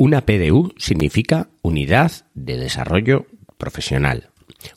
Una 0.00 0.22
PDU 0.22 0.72
significa 0.78 1.50
Unidad 1.60 2.10
de 2.32 2.56
Desarrollo 2.56 3.26
Profesional. 3.58 4.30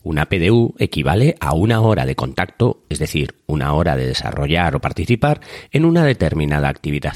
Una 0.04 0.26
PDU 0.26 0.76
equivale 0.80 1.38
a 1.40 1.54
una 1.54 1.80
hora 1.80 2.06
de 2.06 2.18
contacto, 2.18 2.84
es 2.90 3.00
decir, 3.00 3.36
una 3.46 3.72
hora 3.72 3.96
de 3.96 4.06
desarrollar 4.06 4.76
o 4.76 4.82
participar 4.82 5.40
en 5.72 5.86
una 5.86 6.04
determinada 6.04 6.68
actividad. 6.68 7.16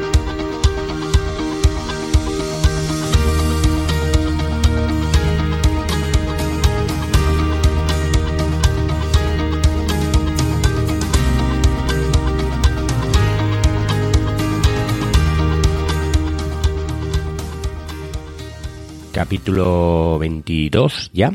Capítulo 19.21 20.17
22 20.17 21.11
ya. 21.13 21.31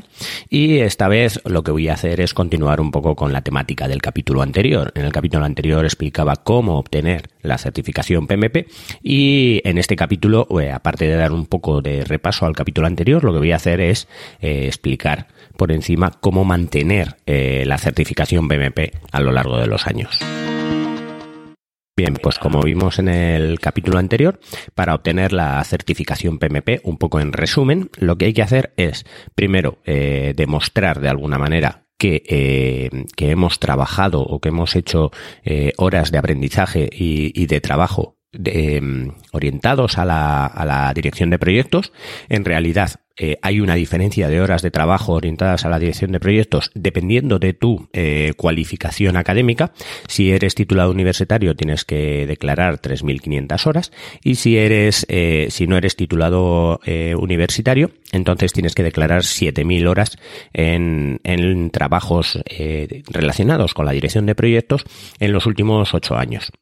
Y 0.50 0.78
esta 0.78 1.06
vez 1.06 1.40
lo 1.44 1.62
que 1.62 1.70
voy 1.70 1.88
a 1.88 1.92
hacer 1.92 2.20
es 2.20 2.34
continuar 2.34 2.80
un 2.80 2.90
poco 2.90 3.14
con 3.14 3.32
la 3.32 3.42
temática 3.42 3.86
del 3.86 4.02
capítulo 4.02 4.42
anterior. 4.42 4.90
En 4.96 5.04
el 5.04 5.12
capítulo 5.12 5.44
anterior 5.44 5.84
explicaba 5.84 6.34
cómo 6.34 6.80
obtener 6.80 7.28
la 7.42 7.58
certificación 7.58 8.26
PMP 8.26 8.66
y 9.04 9.60
en 9.62 9.78
este 9.78 9.94
capítulo, 9.94 10.48
eh, 10.60 10.72
aparte 10.72 11.06
de 11.06 11.14
dar 11.14 11.30
un 11.30 11.46
poco 11.46 11.80
de 11.80 12.02
repaso 12.02 12.44
al 12.44 12.56
capítulo 12.56 12.88
anterior, 12.88 13.22
lo 13.22 13.32
que 13.32 13.38
voy 13.38 13.52
a 13.52 13.56
hacer 13.56 13.80
es 13.80 14.08
eh, 14.40 14.66
explicar 14.66 15.28
por 15.56 15.70
encima 15.70 16.10
cómo 16.10 16.44
mantener 16.44 17.14
eh, 17.24 17.62
la 17.66 17.78
certificación 17.78 18.48
PMP 18.48 18.96
a 19.12 19.20
lo 19.20 19.30
largo 19.30 19.58
de 19.60 19.68
los 19.68 19.86
años. 19.86 20.18
Bien, 21.96 22.12
pues 22.12 22.38
como 22.38 22.60
vimos 22.60 22.98
en 22.98 23.08
el 23.08 23.58
capítulo 23.58 23.98
anterior, 23.98 24.38
para 24.74 24.94
obtener 24.94 25.32
la 25.32 25.64
certificación 25.64 26.38
PMP, 26.38 26.80
un 26.84 26.98
poco 26.98 27.20
en 27.20 27.32
resumen, 27.32 27.88
lo 27.96 28.18
que 28.18 28.26
hay 28.26 28.34
que 28.34 28.42
hacer 28.42 28.74
es, 28.76 29.06
primero, 29.34 29.78
eh, 29.86 30.34
demostrar 30.36 31.00
de 31.00 31.08
alguna 31.08 31.38
manera 31.38 31.86
que, 31.96 32.22
eh, 32.28 32.90
que, 33.16 33.30
hemos 33.30 33.58
trabajado 33.60 34.20
o 34.20 34.40
que 34.40 34.50
hemos 34.50 34.76
hecho 34.76 35.10
eh, 35.42 35.72
horas 35.78 36.12
de 36.12 36.18
aprendizaje 36.18 36.90
y, 36.92 37.46
de 37.46 37.62
trabajo 37.62 38.18
de, 38.30 39.10
orientados 39.32 39.96
a 39.96 40.04
la, 40.04 40.44
a 40.44 40.66
la 40.66 40.92
dirección 40.92 41.30
de 41.30 41.38
proyectos. 41.38 41.94
En 42.28 42.44
realidad, 42.44 42.90
eh, 43.16 43.38
hay 43.40 43.60
una 43.60 43.74
diferencia 43.74 44.28
de 44.28 44.40
horas 44.40 44.62
de 44.62 44.70
trabajo 44.70 45.12
orientadas 45.12 45.64
a 45.64 45.70
la 45.70 45.78
dirección 45.78 46.12
de 46.12 46.20
proyectos 46.20 46.70
dependiendo 46.74 47.38
de 47.38 47.54
tu 47.54 47.88
eh, 47.92 48.34
cualificación 48.36 49.16
académica. 49.16 49.72
Si 50.06 50.30
eres 50.30 50.54
titulado 50.54 50.90
universitario 50.90 51.56
tienes 51.56 51.84
que 51.84 52.26
declarar 52.26 52.80
3.500 52.80 53.66
horas 53.66 53.92
y 54.22 54.34
si 54.34 54.58
eres, 54.58 55.06
eh, 55.08 55.48
si 55.50 55.66
no 55.66 55.76
eres 55.76 55.96
titulado 55.96 56.80
universitario, 57.18 57.90
entonces 58.12 58.52
tienes 58.52 58.74
que 58.74 58.82
declarar 58.82 59.22
7.000 59.22 59.88
horas 59.88 60.18
en, 60.52 61.20
en 61.24 61.70
trabajos 61.70 62.38
relacionados 63.08 63.74
con 63.74 63.86
la 63.86 63.92
dirección 63.92 64.26
de 64.26 64.34
proyectos 64.34 64.84
en 65.18 65.32
los 65.32 65.46
últimos 65.46 65.94
ocho 65.94 66.16
años. 66.16 66.52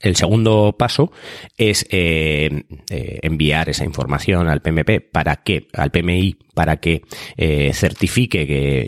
El 0.00 0.16
segundo 0.16 0.74
paso 0.78 1.12
es 1.58 1.86
eh, 1.90 2.64
eh, 2.90 3.18
enviar 3.22 3.68
esa 3.68 3.84
información 3.84 4.48
al 4.48 4.62
PMP 4.62 5.00
para 5.12 5.36
que, 5.36 5.68
al 5.74 5.90
PMI 5.90 6.36
para 6.54 6.78
que 6.78 7.02
eh, 7.36 7.70
certifique 7.74 8.46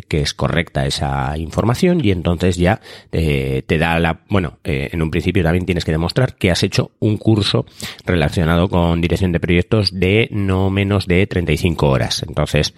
que, 0.09 0.21
es 0.23 0.35
correcta 0.35 0.87
esa 0.87 1.37
información 1.39 2.05
y 2.05 2.11
entonces 2.11 2.57
ya 2.57 2.81
te 3.11 3.79
da 3.79 3.99
la, 3.99 4.21
bueno, 4.29 4.59
en 4.63 5.01
un 5.01 5.11
principio 5.11 5.43
también 5.43 5.65
tienes 5.65 5.85
que 5.85 5.91
demostrar 5.91 6.37
que 6.37 6.51
has 6.51 6.63
hecho 6.63 6.93
un 7.01 7.17
curso 7.17 7.65
relacionado 8.05 8.69
con 8.69 9.01
dirección 9.01 9.33
de 9.33 9.41
proyectos 9.41 9.99
de 9.99 10.29
no 10.31 10.71
menos 10.71 11.07
de 11.07 11.27
35 11.27 11.89
horas. 11.89 12.25
Entonces, 12.27 12.75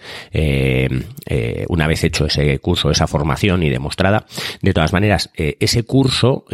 una 1.67 1.87
vez 1.87 2.03
hecho 2.03 2.25
ese 2.25 2.57
curso, 2.59 2.89
esa 2.89 3.07
formación 3.07 3.63
y 3.63 3.69
demostrada, 3.69 4.25
de 4.61 4.73
todas 4.73 4.93
maneras, 4.93 5.29
ese 5.35 5.83
curso 5.83 6.45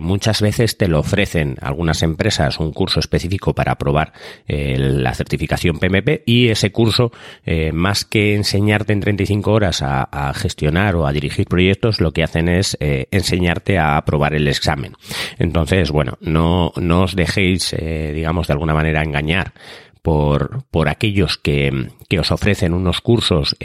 muchas 0.00 0.40
veces 0.40 0.78
te 0.78 0.88
lo 0.88 1.01
ofrecen 1.02 1.56
algunas 1.60 2.02
empresas 2.02 2.58
un 2.58 2.72
curso 2.72 3.00
específico 3.00 3.54
para 3.54 3.72
aprobar 3.72 4.12
eh, 4.46 4.76
la 4.78 5.14
certificación 5.14 5.78
PMP 5.78 6.22
y 6.24 6.48
ese 6.48 6.70
curso, 6.70 7.12
eh, 7.44 7.72
más 7.72 8.04
que 8.04 8.34
enseñarte 8.34 8.92
en 8.92 9.00
35 9.00 9.52
horas 9.52 9.82
a, 9.82 10.32
gestionar 10.34 10.96
o 10.96 11.06
a 11.06 11.12
dirigir 11.12 11.46
proyectos, 11.46 12.00
lo 12.00 12.12
que 12.12 12.22
hacen 12.22 12.48
es 12.48 12.76
eh, 12.80 13.06
enseñarte 13.10 13.78
a 13.78 13.96
aprobar 13.96 14.34
el 14.34 14.48
examen. 14.48 14.94
Entonces, 15.38 15.90
bueno, 15.90 16.16
no, 16.20 16.72
no 16.76 17.02
os 17.02 17.16
dejéis, 17.16 17.74
digamos, 18.14 18.46
de 18.46 18.52
alguna 18.52 18.74
manera 18.74 19.02
engañar 19.02 19.52
por, 20.00 20.64
por 20.70 20.88
aquellos 20.88 21.38
que, 21.38 21.88
que 22.08 22.18
os 22.18 22.30
ofrecen 22.30 22.72
unos 22.72 23.00
cursos 23.00 23.56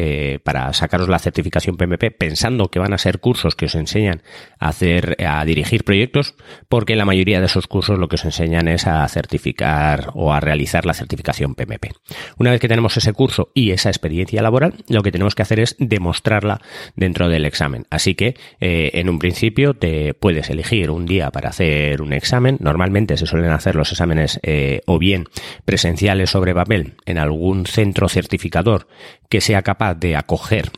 para 0.43 0.73
sacaros 0.73 1.09
la 1.09 1.19
certificación 1.19 1.77
PMP 1.77 2.11
pensando 2.17 2.69
que 2.69 2.79
van 2.79 2.93
a 2.93 2.97
ser 2.97 3.19
cursos 3.19 3.55
que 3.55 3.65
os 3.65 3.75
enseñan 3.75 4.21
hacer, 4.59 5.17
a 5.25 5.43
dirigir 5.45 5.83
proyectos, 5.83 6.35
porque 6.69 6.95
la 6.95 7.05
mayoría 7.05 7.39
de 7.39 7.45
esos 7.45 7.67
cursos 7.67 7.99
lo 7.99 8.07
que 8.07 8.15
os 8.15 8.25
enseñan 8.25 8.67
es 8.67 8.87
a 8.87 9.07
certificar 9.07 10.11
o 10.13 10.33
a 10.33 10.39
realizar 10.39 10.85
la 10.85 10.93
certificación 10.93 11.55
PMP. 11.55 11.91
Una 12.37 12.51
vez 12.51 12.59
que 12.59 12.67
tenemos 12.67 12.97
ese 12.97 13.13
curso 13.13 13.51
y 13.53 13.71
esa 13.71 13.89
experiencia 13.89 14.41
laboral, 14.41 14.83
lo 14.87 15.03
que 15.03 15.11
tenemos 15.11 15.35
que 15.35 15.41
hacer 15.41 15.59
es 15.59 15.75
demostrarla 15.79 16.61
dentro 16.95 17.29
del 17.29 17.45
examen. 17.45 17.85
Así 17.89 18.15
que, 18.15 18.35
eh, 18.59 18.91
en 18.93 19.09
un 19.09 19.19
principio, 19.19 19.73
te 19.73 20.13
puedes 20.13 20.49
elegir 20.49 20.91
un 20.91 21.05
día 21.05 21.31
para 21.31 21.49
hacer 21.49 22.01
un 22.01 22.13
examen. 22.13 22.57
Normalmente 22.59 23.17
se 23.17 23.25
suelen 23.25 23.51
hacer 23.51 23.75
los 23.75 23.91
exámenes 23.91 24.39
eh, 24.43 24.81
o 24.85 24.99
bien 24.99 25.25
presenciales 25.65 26.29
sobre 26.29 26.53
papel 26.53 26.95
en 27.05 27.17
algún 27.17 27.65
centro 27.65 28.09
certificador 28.09 28.87
que 29.29 29.41
sea 29.41 29.61
capaz 29.61 29.95
de 29.95 30.15
acoger 30.15 30.71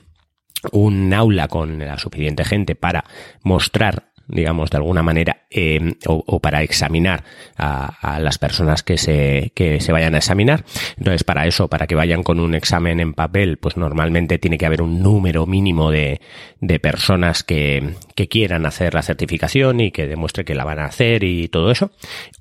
un 0.71 1.13
aula 1.13 1.47
con 1.47 1.79
la 1.79 1.97
suficiente 1.97 2.43
gente 2.43 2.75
para 2.75 3.05
mostrar 3.43 4.08
digamos, 4.29 4.69
de 4.69 4.77
alguna 4.77 5.03
manera, 5.03 5.43
eh, 5.49 5.95
o, 6.05 6.39
para 6.39 6.61
examinar 6.61 7.23
a, 7.57 8.19
las 8.19 8.37
personas 8.37 8.83
que 8.83 8.97
se, 8.97 9.51
que 9.55 9.81
se 9.81 9.91
vayan 9.91 10.15
a 10.15 10.19
examinar. 10.19 10.63
Entonces, 10.97 11.23
para 11.23 11.47
eso, 11.47 11.67
para 11.67 11.87
que 11.87 11.95
vayan 11.95 12.23
con 12.23 12.39
un 12.39 12.53
examen 12.53 12.99
en 12.99 13.13
papel, 13.13 13.57
pues 13.57 13.75
normalmente 13.75 14.37
tiene 14.37 14.57
que 14.57 14.65
haber 14.65 14.81
un 14.81 15.01
número 15.01 15.45
mínimo 15.45 15.91
de, 15.91 16.21
de 16.61 16.79
personas 16.79 17.43
que, 17.43 17.95
que 18.15 18.27
quieran 18.27 18.65
hacer 18.65 18.93
la 18.93 19.01
certificación 19.01 19.79
y 19.79 19.91
que 19.91 20.07
demuestre 20.07 20.45
que 20.45 20.55
la 20.55 20.63
van 20.63 20.79
a 20.79 20.85
hacer 20.85 21.23
y 21.23 21.47
todo 21.47 21.71
eso. 21.71 21.91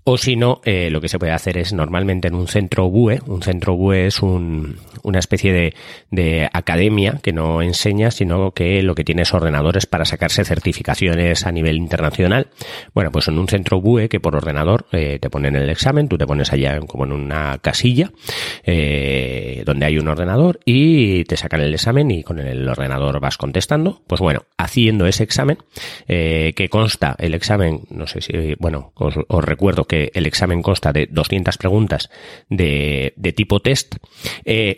O 0.04 0.18
si 0.18 0.36
no, 0.36 0.60
eh, 0.64 0.90
lo 0.90 1.00
que 1.00 1.08
se 1.08 1.18
puede 1.18 1.32
hacer 1.32 1.56
es 1.56 1.72
normalmente 1.72 2.28
en 2.28 2.34
un 2.34 2.48
centro 2.48 2.90
BUE. 2.90 3.20
Un 3.26 3.42
centro 3.42 3.76
BUE 3.76 4.06
es 4.06 4.22
un, 4.22 4.76
una 5.02 5.18
especie 5.18 5.52
de, 5.52 5.74
de 6.10 6.48
academia 6.52 7.18
que 7.22 7.32
no 7.32 7.62
enseña, 7.62 8.10
sino 8.10 8.52
que 8.52 8.82
lo 8.82 8.94
que 8.94 9.04
tiene 9.04 9.22
es 9.22 9.32
ordenadores 9.32 9.86
para 9.86 10.04
sacarse 10.04 10.44
certificaciones 10.44 11.46
a 11.46 11.52
nivel 11.52 11.77
internacional. 11.78 12.48
Bueno, 12.92 13.10
pues 13.10 13.28
en 13.28 13.38
un 13.38 13.48
centro 13.48 13.80
BUE 13.80 14.08
que 14.08 14.20
por 14.20 14.36
ordenador 14.36 14.86
eh, 14.92 15.18
te 15.20 15.30
ponen 15.30 15.56
el 15.56 15.70
examen, 15.70 16.08
tú 16.08 16.18
te 16.18 16.26
pones 16.26 16.52
allá 16.52 16.78
como 16.80 17.04
en 17.04 17.12
una 17.12 17.58
casilla 17.58 18.10
eh, 18.64 19.62
donde 19.64 19.86
hay 19.86 19.98
un 19.98 20.08
ordenador 20.08 20.60
y 20.64 21.24
te 21.24 21.36
sacan 21.36 21.60
el 21.60 21.72
examen 21.72 22.10
y 22.10 22.22
con 22.22 22.38
el 22.38 22.68
ordenador 22.68 23.20
vas 23.20 23.38
contestando. 23.38 24.02
Pues 24.06 24.20
bueno, 24.20 24.44
haciendo 24.58 25.06
ese 25.06 25.22
examen, 25.22 25.58
eh, 26.06 26.52
que 26.54 26.68
consta 26.68 27.16
el 27.18 27.34
examen, 27.34 27.82
no 27.90 28.06
sé 28.06 28.20
si, 28.20 28.32
bueno, 28.58 28.92
os, 28.94 29.14
recuerdo 29.44 29.84
que 29.84 30.10
el 30.14 30.26
examen 30.26 30.62
consta 30.62 30.92
de 30.92 31.06
200 31.10 31.56
preguntas 31.56 32.10
de, 32.50 33.14
de 33.16 33.32
tipo 33.32 33.60
test. 33.60 33.96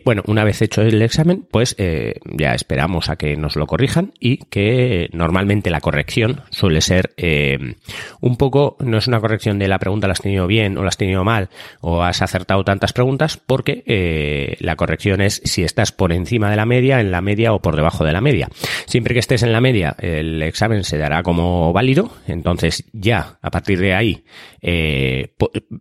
bueno, 0.05 0.23
una 0.27 0.45
vez 0.45 0.63
hecho 0.63 0.83
el 0.83 1.03
examen, 1.03 1.47
pues 1.51 1.77
ya 1.77 2.55
esperamos 2.55 3.09
a 3.09 3.17
que 3.17 3.37
nos 3.37 3.57
lo 3.57 3.67
corrijan 3.67 4.13
y 4.21 4.37
que 4.37 5.09
normalmente 5.13 5.71
la 5.71 5.81
corrección 5.81 6.43
suele 6.51 6.81
ser 6.81 6.90
ser 6.91 7.15
eh, 7.17 7.77
un 8.21 8.37
poco, 8.37 8.77
no 8.81 8.99
es 8.99 9.07
una 9.07 9.21
corrección 9.21 9.61
de 9.61 9.69
la 9.69 9.79
pregunta 9.79 10.09
la 10.09 10.13
has 10.15 10.21
tenido 10.21 10.49
bien 10.49 10.77
o 10.77 10.83
la 10.83 10.89
has 10.89 10.97
tenido 10.97 11.23
mal 11.23 11.49
o 11.81 12.03
has 12.03 12.21
acertado 12.21 12.65
tantas 12.65 12.93
preguntas, 12.93 13.37
porque 13.37 13.85
eh, 13.87 14.57
la 14.59 14.75
corrección 14.75 15.21
es 15.21 15.41
si 15.45 15.63
estás 15.63 15.93
por 15.93 16.13
encima 16.13 16.51
de 16.51 16.57
la 16.57 16.67
media, 16.67 17.01
en 17.01 17.13
la 17.13 17.21
media 17.21 17.53
o 17.53 17.63
por 17.63 17.77
debajo 17.77 18.05
de 18.05 18.13
la 18.13 18.21
media. 18.21 18.49
Siempre 18.87 19.15
que 19.15 19.21
estés 19.21 19.45
en 19.45 19.53
la 19.53 19.61
media, 19.61 19.95
el 20.01 20.43
examen 20.43 20.83
se 20.83 20.99
dará 20.99 21.23
como 21.23 21.73
válido, 21.73 22.11
entonces 22.27 22.85
ya 22.93 23.39
a 23.41 23.51
partir 23.53 23.79
de 23.79 23.95
ahí 23.95 24.25
eh, 24.61 25.33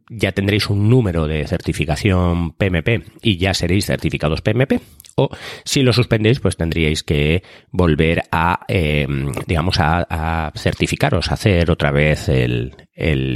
ya 0.09 0.31
tendréis 0.31 0.69
un 0.69 0.89
número 0.89 1.27
de 1.27 1.47
certificación 1.47 2.51
PMP 2.51 3.03
y 3.23 3.37
ya 3.37 3.55
seréis 3.55 3.87
certificados 3.87 4.41
PMP. 4.41 4.79
O 5.15 5.29
si 5.65 5.81
lo 5.81 5.91
suspendéis, 5.91 6.39
pues 6.39 6.55
tendríais 6.55 7.03
que 7.03 7.43
volver 7.71 8.23
a, 8.31 8.65
digamos, 9.47 9.75
a 9.79 10.49
certificar 10.55 10.98
hacer 11.31 11.71
otra 11.71 11.91
vez 11.91 12.29
el, 12.29 12.75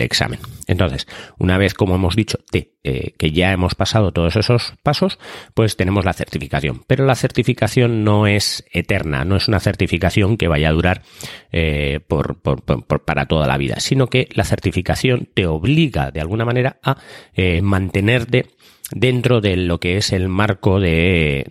examen. 0.02 0.40
Entonces, 0.68 1.08
una 1.38 1.58
vez, 1.58 1.74
como 1.74 1.96
hemos 1.96 2.16
dicho, 2.16 2.40
eh, 2.84 3.14
que 3.18 3.32
ya 3.32 3.52
hemos 3.52 3.76
pasado 3.76 4.12
todos 4.12 4.36
esos 4.36 4.74
pasos, 4.84 5.20
pues 5.54 5.76
tenemos 5.76 6.06
la 6.06 6.14
certificación. 6.14 6.84
Pero 6.88 7.06
la 7.06 7.16
certificación 7.16 8.04
no 8.04 8.28
es 8.28 8.66
eterna, 8.72 9.26
no 9.26 9.36
es 9.36 9.48
una 9.48 9.60
certificación 9.60 10.38
que 10.38 10.48
vaya 10.48 10.70
a 10.70 10.74
durar 10.74 11.02
eh, 11.52 12.00
para 13.06 13.26
toda 13.26 13.48
la 13.48 13.58
vida, 13.58 13.80
sino 13.80 14.08
que 14.08 14.30
la 14.34 14.46
certificación 14.46 15.28
te 15.34 15.48
obliga 15.48 16.12
de 16.12 16.22
alguna 16.22 16.46
manera 16.46 16.78
a 16.84 16.98
eh, 17.36 17.62
mantenerte 17.62 18.48
dentro 18.92 19.42
de 19.42 19.58
lo 19.58 19.80
que 19.80 19.98
es 19.98 20.12
el 20.12 20.30
marco 20.30 20.80
de, 20.80 21.46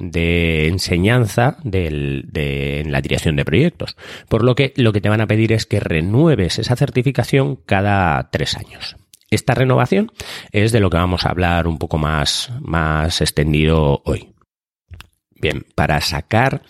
enseñanza 0.69 1.57
de 1.65 2.85
la 2.87 3.01
dirección 3.01 3.37
de 3.37 3.45
proyectos. 3.45 3.97
Por 4.29 4.45
lo 4.45 4.55
que 4.55 4.73
lo 4.77 4.93
que 4.93 5.01
te 5.01 5.09
van 5.09 5.21
a 5.21 5.27
pedir 5.27 5.53
es 5.53 5.67
que 5.67 5.81
renueves 5.81 6.59
esa 6.59 6.77
certificación 6.77 7.57
cada 7.57 8.31
tres 8.31 8.57
años. 8.57 8.97
Esta 9.33 9.55
renovación 9.55 10.13
es 10.51 10.73
de 10.73 10.81
lo 10.81 10.91
que 10.91 10.99
vamos 10.99 11.25
a 11.25 11.31
hablar 11.31 11.67
un 11.67 11.79
poco 11.79 11.97
más, 11.97 12.53
más 12.61 13.23
extendido 13.23 14.03
hoy. 14.05 14.35
Bien, 15.31 15.65
para 15.75 16.03
sacar 16.03 16.61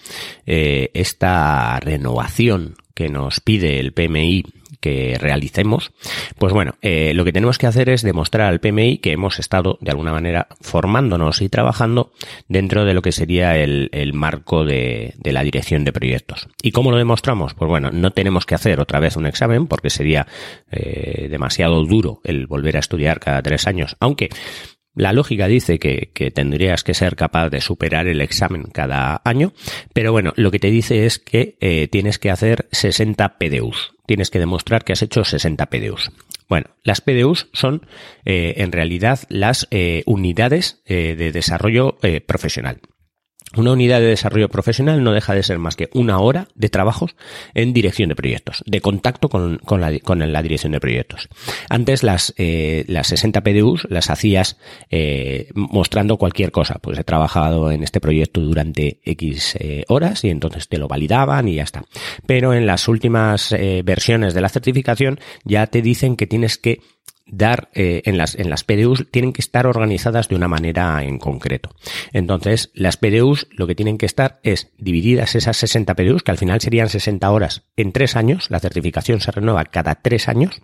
eh, 0.46 0.92
esta 0.94 1.80
renovación 1.80 2.76
que 2.94 3.08
nos 3.08 3.40
pide 3.40 3.80
el 3.80 3.92
PMI 3.92 4.44
que 4.82 5.16
realicemos, 5.18 5.92
pues 6.38 6.52
bueno, 6.52 6.74
eh, 6.82 7.14
lo 7.14 7.24
que 7.24 7.32
tenemos 7.32 7.56
que 7.56 7.68
hacer 7.68 7.88
es 7.88 8.02
demostrar 8.02 8.48
al 8.48 8.58
PMI 8.58 8.98
que 8.98 9.12
hemos 9.12 9.38
estado 9.38 9.78
de 9.80 9.92
alguna 9.92 10.12
manera 10.12 10.48
formándonos 10.60 11.40
y 11.40 11.48
trabajando 11.48 12.10
dentro 12.48 12.84
de 12.84 12.92
lo 12.92 13.00
que 13.00 13.12
sería 13.12 13.56
el, 13.56 13.88
marco 14.12 14.64
de, 14.64 15.14
la 15.22 15.44
dirección 15.44 15.84
de 15.84 15.92
proyectos. 15.92 16.48
¿Y 16.62 16.72
cómo 16.72 16.90
lo 16.90 16.96
demostramos? 16.96 17.54
Pues 17.54 17.68
bueno, 17.68 17.90
no 17.92 18.10
tenemos 18.10 18.44
que 18.44 18.56
hacer 18.56 18.80
otra 18.80 18.98
vez 18.98 19.16
un 19.16 19.26
examen 19.26 19.68
porque 19.68 19.88
sería 19.88 20.26
eh, 20.72 21.28
demasiado 21.30 21.84
duro 21.84 22.20
el 22.24 22.48
volver 22.48 22.76
a 22.76 22.80
estudiar 22.80 23.20
cada 23.20 23.40
tres 23.40 23.68
años, 23.68 23.96
aunque 24.00 24.30
la 24.94 25.12
lógica 25.12 25.48
dice 25.48 25.78
que, 25.78 26.10
tendrías 26.34 26.84
que 26.84 26.94
ser 26.94 27.16
capaz 27.16 27.48
de 27.48 27.60
superar 27.60 28.06
el 28.06 28.20
examen 28.20 28.64
cada 28.64 29.22
año, 29.24 29.52
pero 29.92 30.12
bueno, 30.12 30.32
lo 30.36 30.50
que 30.50 30.58
te 30.58 30.70
dice 30.70 31.06
es 31.06 31.18
que 31.18 31.56
eh, 31.60 31.88
tienes 31.88 32.18
que 32.18 32.30
hacer 32.30 32.68
60 32.72 33.38
PDUs. 33.38 33.94
Tienes 34.06 34.30
que 34.30 34.38
demostrar 34.38 34.84
que 34.84 34.92
has 34.92 35.02
hecho 35.02 35.24
60 35.24 35.66
PDUs. 35.66 36.10
Bueno, 36.48 36.66
las 36.82 37.00
PDUs 37.00 37.48
son 37.52 37.86
eh, 38.24 38.54
en 38.58 38.72
realidad 38.72 39.20
las 39.28 39.66
eh, 39.70 40.02
unidades 40.04 40.82
de 40.86 41.32
desarrollo 41.32 41.96
profesional. 42.26 42.80
Una 43.56 43.72
unidad 43.72 44.00
de 44.00 44.06
desarrollo 44.06 44.48
profesional 44.48 45.04
no 45.04 45.12
deja 45.12 45.34
de 45.34 45.42
ser 45.42 45.58
más 45.58 45.76
que 45.76 45.90
una 45.92 46.18
hora 46.18 46.48
de 46.54 46.68
trabajos 46.68 47.14
en 47.54 47.72
dirección 47.72 48.08
de 48.08 48.16
proyectos, 48.16 48.62
de 48.66 48.80
contacto 48.80 49.28
con, 49.28 49.60
la, 49.78 49.98
con 50.00 50.32
la, 50.32 50.42
dirección 50.42 50.72
de 50.72 50.80
proyectos. 50.80 51.28
Antes 51.68 52.02
las, 52.02 52.34
eh, 52.38 52.84
las 52.88 53.08
60 53.08 53.42
PDUs 53.42 53.86
las 53.90 54.10
hacías 54.10 54.58
eh, 54.90 55.48
mostrando 55.54 56.16
cualquier 56.16 56.50
cosa. 56.50 56.78
Pues 56.80 56.98
he 56.98 57.04
trabajado 57.04 57.70
en 57.70 57.82
este 57.82 58.00
proyecto 58.00 58.40
durante 58.40 59.00
X 59.04 59.56
eh, 59.58 59.84
horas 59.88 60.24
y 60.24 60.30
entonces 60.30 60.68
te 60.68 60.78
lo 60.78 60.88
validaban 60.88 61.48
y 61.48 61.56
ya 61.56 61.64
está. 61.64 61.84
Pero 62.26 62.54
en 62.54 62.66
las 62.66 62.88
últimas 62.88 63.54
versiones 63.84 64.34
de 64.34 64.40
la 64.40 64.48
certificación 64.48 65.20
ya 65.44 65.66
te 65.66 65.82
dicen 65.82 66.16
que 66.16 66.26
tienes 66.26 66.58
que 66.58 66.80
dar 67.26 67.70
eh, 67.72 68.02
en 68.04 68.18
las 68.18 68.34
en 68.34 68.50
las 68.50 68.62
PDUs 68.62 69.06
tienen 69.10 69.32
que 69.32 69.40
estar 69.40 69.66
organizadas 69.66 70.28
de 70.28 70.36
una 70.36 70.48
manera 70.48 71.02
en 71.02 71.18
concreto. 71.18 71.74
Entonces, 72.12 72.70
las 72.74 72.96
PDUs 72.96 73.48
lo 73.52 73.66
que 73.66 73.74
tienen 73.74 73.98
que 73.98 74.06
estar 74.06 74.40
es 74.42 74.70
divididas 74.78 75.34
esas 75.34 75.56
60 75.56 75.94
PDUs, 75.94 76.22
que 76.22 76.30
al 76.30 76.38
final 76.38 76.60
serían 76.60 76.88
60 76.88 77.30
horas 77.30 77.62
en 77.76 77.92
tres 77.92 78.16
años, 78.16 78.50
la 78.50 78.60
certificación 78.60 79.20
se 79.20 79.30
renueva 79.30 79.64
cada 79.64 79.96
tres 79.96 80.28
años, 80.28 80.60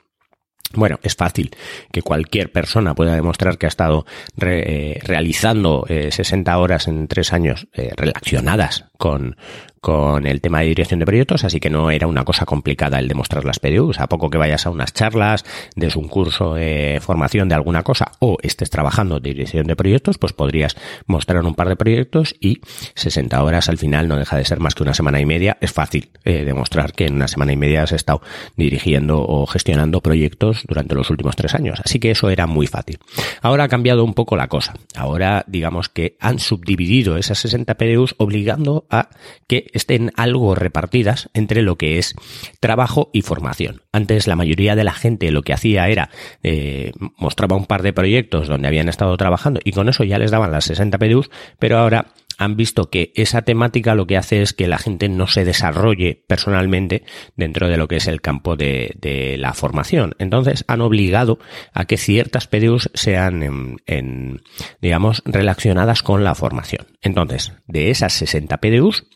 bueno, 0.75 1.01
es 1.03 1.17
fácil 1.17 1.57
que 1.91 2.03
cualquier 2.03 2.53
persona 2.53 2.95
pueda 2.95 3.15
demostrar 3.15 3.57
que 3.57 3.65
ha 3.65 3.71
estado 3.71 4.05
eh, 4.39 5.01
realizando 5.03 5.87
60 5.89 6.53
eh, 6.53 6.55
horas 6.57 6.89
en 6.89 7.09
tres 7.09 7.33
años 7.33 7.69
relacionadas 7.97 8.85
con, 8.99 9.37
con 9.81 10.27
el 10.27 10.41
tema 10.41 10.61
de 10.61 10.67
dirección 10.67 11.01
de 11.01 11.07
proyectos, 11.07 11.45
así 11.45 11.61
que 11.61 11.71
no 11.71 11.91
era 11.91 12.07
una 12.07 12.25
cosa 12.25 12.45
complicada 12.45 12.99
el 12.99 13.09
demostrar 13.09 13.45
las 13.45 13.59
PDUs. 13.59 14.01
A 14.01 14.09
poco 14.09 14.31
que 14.31 14.39
vayas 14.39 14.67
a 14.67 14.71
unas 14.71 14.93
charlas, 14.93 15.45
des 15.77 15.97
un 15.97 16.09
curso 16.09 16.55
de 16.55 16.99
formación 17.01 17.49
de 17.49 17.55
alguna 17.55 17.83
cosa 17.83 18.13
o 18.19 18.39
estés 18.43 18.71
trabajando 18.71 19.21
de 19.21 19.31
dirección 19.31 19.67
de 19.67 19.77
proyectos, 19.77 20.19
pues 20.19 20.33
podrías 20.33 20.77
mostrar 21.07 21.45
un 21.45 21.55
par 21.55 21.69
de 21.69 21.77
proyectos 21.77 22.35
y 22.41 22.61
60 22.95 23.43
horas 23.43 23.69
al 23.69 23.79
final 23.79 24.09
no 24.09 24.17
deja 24.17 24.37
de 24.37 24.45
ser 24.45 24.61
más 24.61 24.75
que 24.75 24.83
una 24.83 24.95
semana 24.95 25.21
y 25.21 25.27
media. 25.27 25.57
Es 25.61 25.73
fácil 25.73 26.11
eh, 26.25 26.45
demostrar 26.45 26.93
que 26.93 27.07
en 27.07 27.15
una 27.15 27.29
semana 27.29 27.53
y 27.53 27.57
media 27.57 27.83
has 27.83 27.93
estado 27.93 28.23
dirigiendo 28.57 29.23
o 29.23 29.47
gestionando 29.47 30.01
proyectos 30.01 30.65
durante 30.67 30.95
los 30.95 31.11
últimos 31.11 31.37
tres 31.37 31.55
años. 31.55 31.81
Así 31.85 31.99
que 31.99 32.11
eso 32.11 32.31
era 32.31 32.47
muy 32.47 32.67
fácil. 32.67 32.99
Ahora 33.43 33.65
ha 33.65 33.69
cambiado 33.69 34.05
un 34.05 34.15
poco 34.15 34.37
la 34.37 34.49
cosa. 34.49 34.75
Ahora 34.97 35.45
digamos 35.47 35.89
que 35.89 36.17
han 36.21 36.39
subdividido 36.39 37.17
esas 37.17 37.39
60 37.39 37.75
PDUs 37.77 38.15
obligando 38.19 38.87
a 38.91 39.09
que 39.47 39.68
estén 39.73 40.13
algo 40.17 40.55
repartidas 40.55 41.31
entre 41.35 41.63
lo 41.63 41.77
que 41.77 41.99
es 41.99 42.15
trabajo 42.61 43.11
y 43.13 43.23
formación. 43.23 43.83
Antes 43.93 44.27
la 44.27 44.37
mayoría 44.37 44.77
de 44.77 44.85
la 44.85 44.93
gente 44.93 45.31
lo 45.31 45.43
que 45.43 45.53
hacía 45.53 45.89
era 45.89 46.11
eh, 46.43 46.93
mostraba 47.17 47.57
un 47.57 47.67
par 47.67 47.83
de 47.83 47.93
proyectos 47.93 48.49
donde 48.49 48.69
habían 48.69 48.89
estado 48.89 49.17
trabajando 49.17 49.61
y 49.65 49.73
con 49.73 49.89
eso 49.89 50.05
ya 50.05 50.19
les 50.19 50.31
daban 50.31 50.53
las 50.53 50.65
60 50.65 50.99
PDUs, 50.99 51.31
pero 51.59 51.79
ahora 51.79 52.13
han 52.39 52.57
visto 52.57 52.89
que 52.89 53.13
esa 53.17 53.43
temática 53.43 53.97
lo 53.97 54.07
que 54.07 54.17
hace 54.17 54.41
es 54.41 54.53
que 54.53 54.69
la 54.69 54.79
gente 54.79 55.09
no 55.09 55.27
se 55.27 55.45
desarrolle 55.45 56.25
personalmente 56.27 57.03
dentro 57.37 57.69
de 57.69 57.77
lo 57.77 57.89
que 57.89 57.97
es 57.97 58.07
el 58.07 58.21
campo 58.21 58.57
de, 58.57 58.95
la 59.39 59.53
formación. 59.53 60.15
Entonces 60.19 60.65
han 60.69 60.81
obligado 60.81 61.39
a 61.73 61.85
que 61.85 61.97
ciertas 61.97 62.47
PDUs 62.47 62.91
sean, 62.95 63.81
en, 63.87 64.43
digamos, 64.81 65.23
relacionadas 65.25 66.03
con 66.03 66.23
la 66.23 66.37
formación. 66.37 66.87
Entonces, 67.03 67.53
de 67.67 67.91
esas 67.91 68.13
60 68.13 68.59
PDUs, 68.59 69.07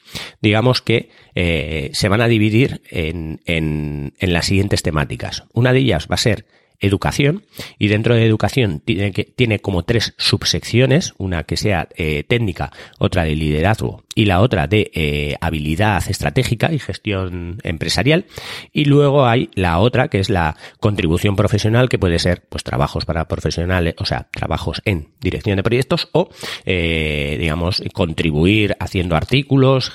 digamos 0.41 0.83
que 0.83 1.11
eh, 1.35 1.91
se 1.93 2.09
van 2.09 2.21
a 2.21 2.29
dividir 2.29 2.83
en, 2.91 3.41
en, 3.47 4.15
en 4.19 4.33
las 4.33 4.47
siguientes 4.47 4.83
temáticas. 4.83 5.45
Una 5.53 5.73
de 5.73 5.79
ellas 5.79 6.09
va 6.11 6.17
a 6.17 6.19
ser 6.19 6.47
educación 6.83 7.45
y 7.79 7.89
dentro 7.89 8.15
de 8.15 8.27
educación 8.27 8.81
tiene, 8.85 9.13
que, 9.13 9.25
tiene 9.25 9.61
como 9.61 9.85
tres 9.85 10.15
subsecciones, 10.19 11.15
una 11.17 11.45
que 11.45 11.57
sea 11.57 11.89
eh, 11.97 12.25
técnica, 12.25 12.73
otra 12.99 13.25
de 13.25 13.35
liderazgo 13.37 14.05
y 14.15 14.27
la 14.27 14.41
otra 14.41 14.67
de 14.67 14.91
eh, 14.93 15.37
habilidad 15.41 16.03
estratégica 16.09 16.71
y 16.73 16.79
gestión 16.79 17.59
empresarial 17.63 18.27
y 18.73 18.85
luego 18.85 19.25
hay 19.25 19.49
la 19.55 19.79
otra 19.79 20.09
que 20.09 20.19
es 20.19 20.29
la 20.29 20.57
contribución 20.81 21.37
profesional 21.37 21.89
que 21.89 21.99
puede 21.99 22.19
ser 22.19 22.43
pues 22.49 22.65
trabajos 22.65 23.07
para 23.07 23.27
profesionales, 23.27 23.95
o 23.99 24.05
sea, 24.05 24.29
trabajos 24.31 24.83
en 24.85 25.13
dirección 25.21 25.57
de 25.57 25.63
proyectos 25.63 26.09
o 26.13 26.29
eh, 26.67 27.37
digamos 27.39 27.83
contribuir 27.95 28.77
haciendo 28.81 29.17
artículos, 29.17 29.93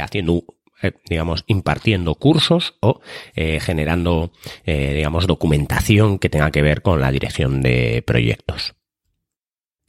haciendo 0.00 0.44
eh, 0.82 0.92
digamos, 1.08 1.44
impartiendo 1.46 2.14
cursos 2.14 2.74
o 2.80 3.00
eh, 3.34 3.60
generando, 3.60 4.32
eh, 4.64 4.94
digamos, 4.94 5.26
documentación 5.26 6.18
que 6.18 6.28
tenga 6.28 6.50
que 6.50 6.62
ver 6.62 6.82
con 6.82 7.00
la 7.00 7.10
dirección 7.10 7.62
de 7.62 8.02
proyectos. 8.06 8.74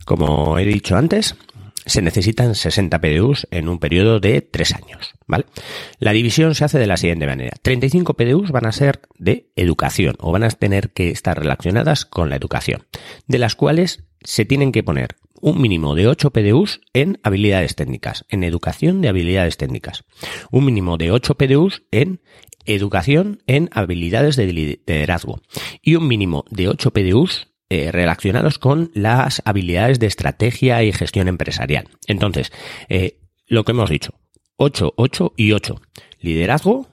Como 0.06 0.58
he 0.58 0.66
dicho 0.66 0.96
antes, 0.96 1.36
se 1.86 2.02
necesitan 2.02 2.56
60 2.56 3.00
PDUs 3.00 3.48
en 3.52 3.68
un 3.68 3.80
periodo 3.80 4.20
de 4.20 4.42
3 4.42 4.76
años, 4.76 5.16
¿vale? 5.28 5.46
La 6.00 6.12
división 6.12 6.56
se 6.56 6.66
hace 6.66 6.80
de 6.80 6.88
la 6.88 6.98
siguiente 6.98 7.26
manera. 7.26 7.58
35 7.62 8.14
PDUs 8.16 8.52
van 8.52 8.66
a 8.66 8.72
ser 8.72 9.02
de 9.18 9.52
educación 9.56 10.16
o 10.20 10.32
van 10.32 10.44
a 10.44 10.50
tener 10.50 10.92
que 10.92 11.10
estar 11.10 11.38
relacionadas 11.38 12.06
con 12.06 12.30
la 12.30 12.36
educación, 12.36 12.86
de 13.28 13.40
las 13.40 13.56
cuales 13.56 14.04
se 14.22 14.46
tienen 14.46 14.72
que 14.72 14.84
poner 14.84 15.16
un 15.42 15.62
mínimo 15.62 15.96
de 15.96 16.08
8 16.08 16.32
PDUs 16.32 16.82
en 16.94 17.20
habilidades 17.24 17.76
técnicas, 17.76 18.26
en 18.30 18.44
educación 18.44 19.02
de 19.02 19.10
habilidades 19.10 19.58
técnicas. 19.58 20.04
Un 20.52 20.66
mínimo 20.66 20.98
de 20.98 21.12
8 21.12 21.36
PDUs 21.36 21.84
en 21.92 22.22
educación 22.66 23.42
en 23.48 23.70
habilidades 23.74 24.36
de 24.36 24.54
liderazgo. 24.54 25.42
Y 25.82 25.96
un 25.96 26.08
mínimo 26.08 26.46
de 26.50 26.68
8 26.68 26.92
PDUs 26.92 27.48
eh, 27.70 27.92
relacionados 27.92 28.58
con 28.58 28.92
las 28.94 29.42
habilidades 29.46 30.00
de 30.00 30.08
estrategia 30.08 30.84
y 30.84 30.92
gestión 30.92 31.28
empresarial. 31.28 31.88
Entonces, 32.08 32.52
eh, 32.88 33.20
lo 33.48 33.64
que 33.64 33.72
hemos 33.74 33.90
dicho, 33.90 34.14
8, 34.58 34.94
8 34.96 35.34
y 35.38 35.52
8. 35.52 35.82
Liderazgo, 36.20 36.88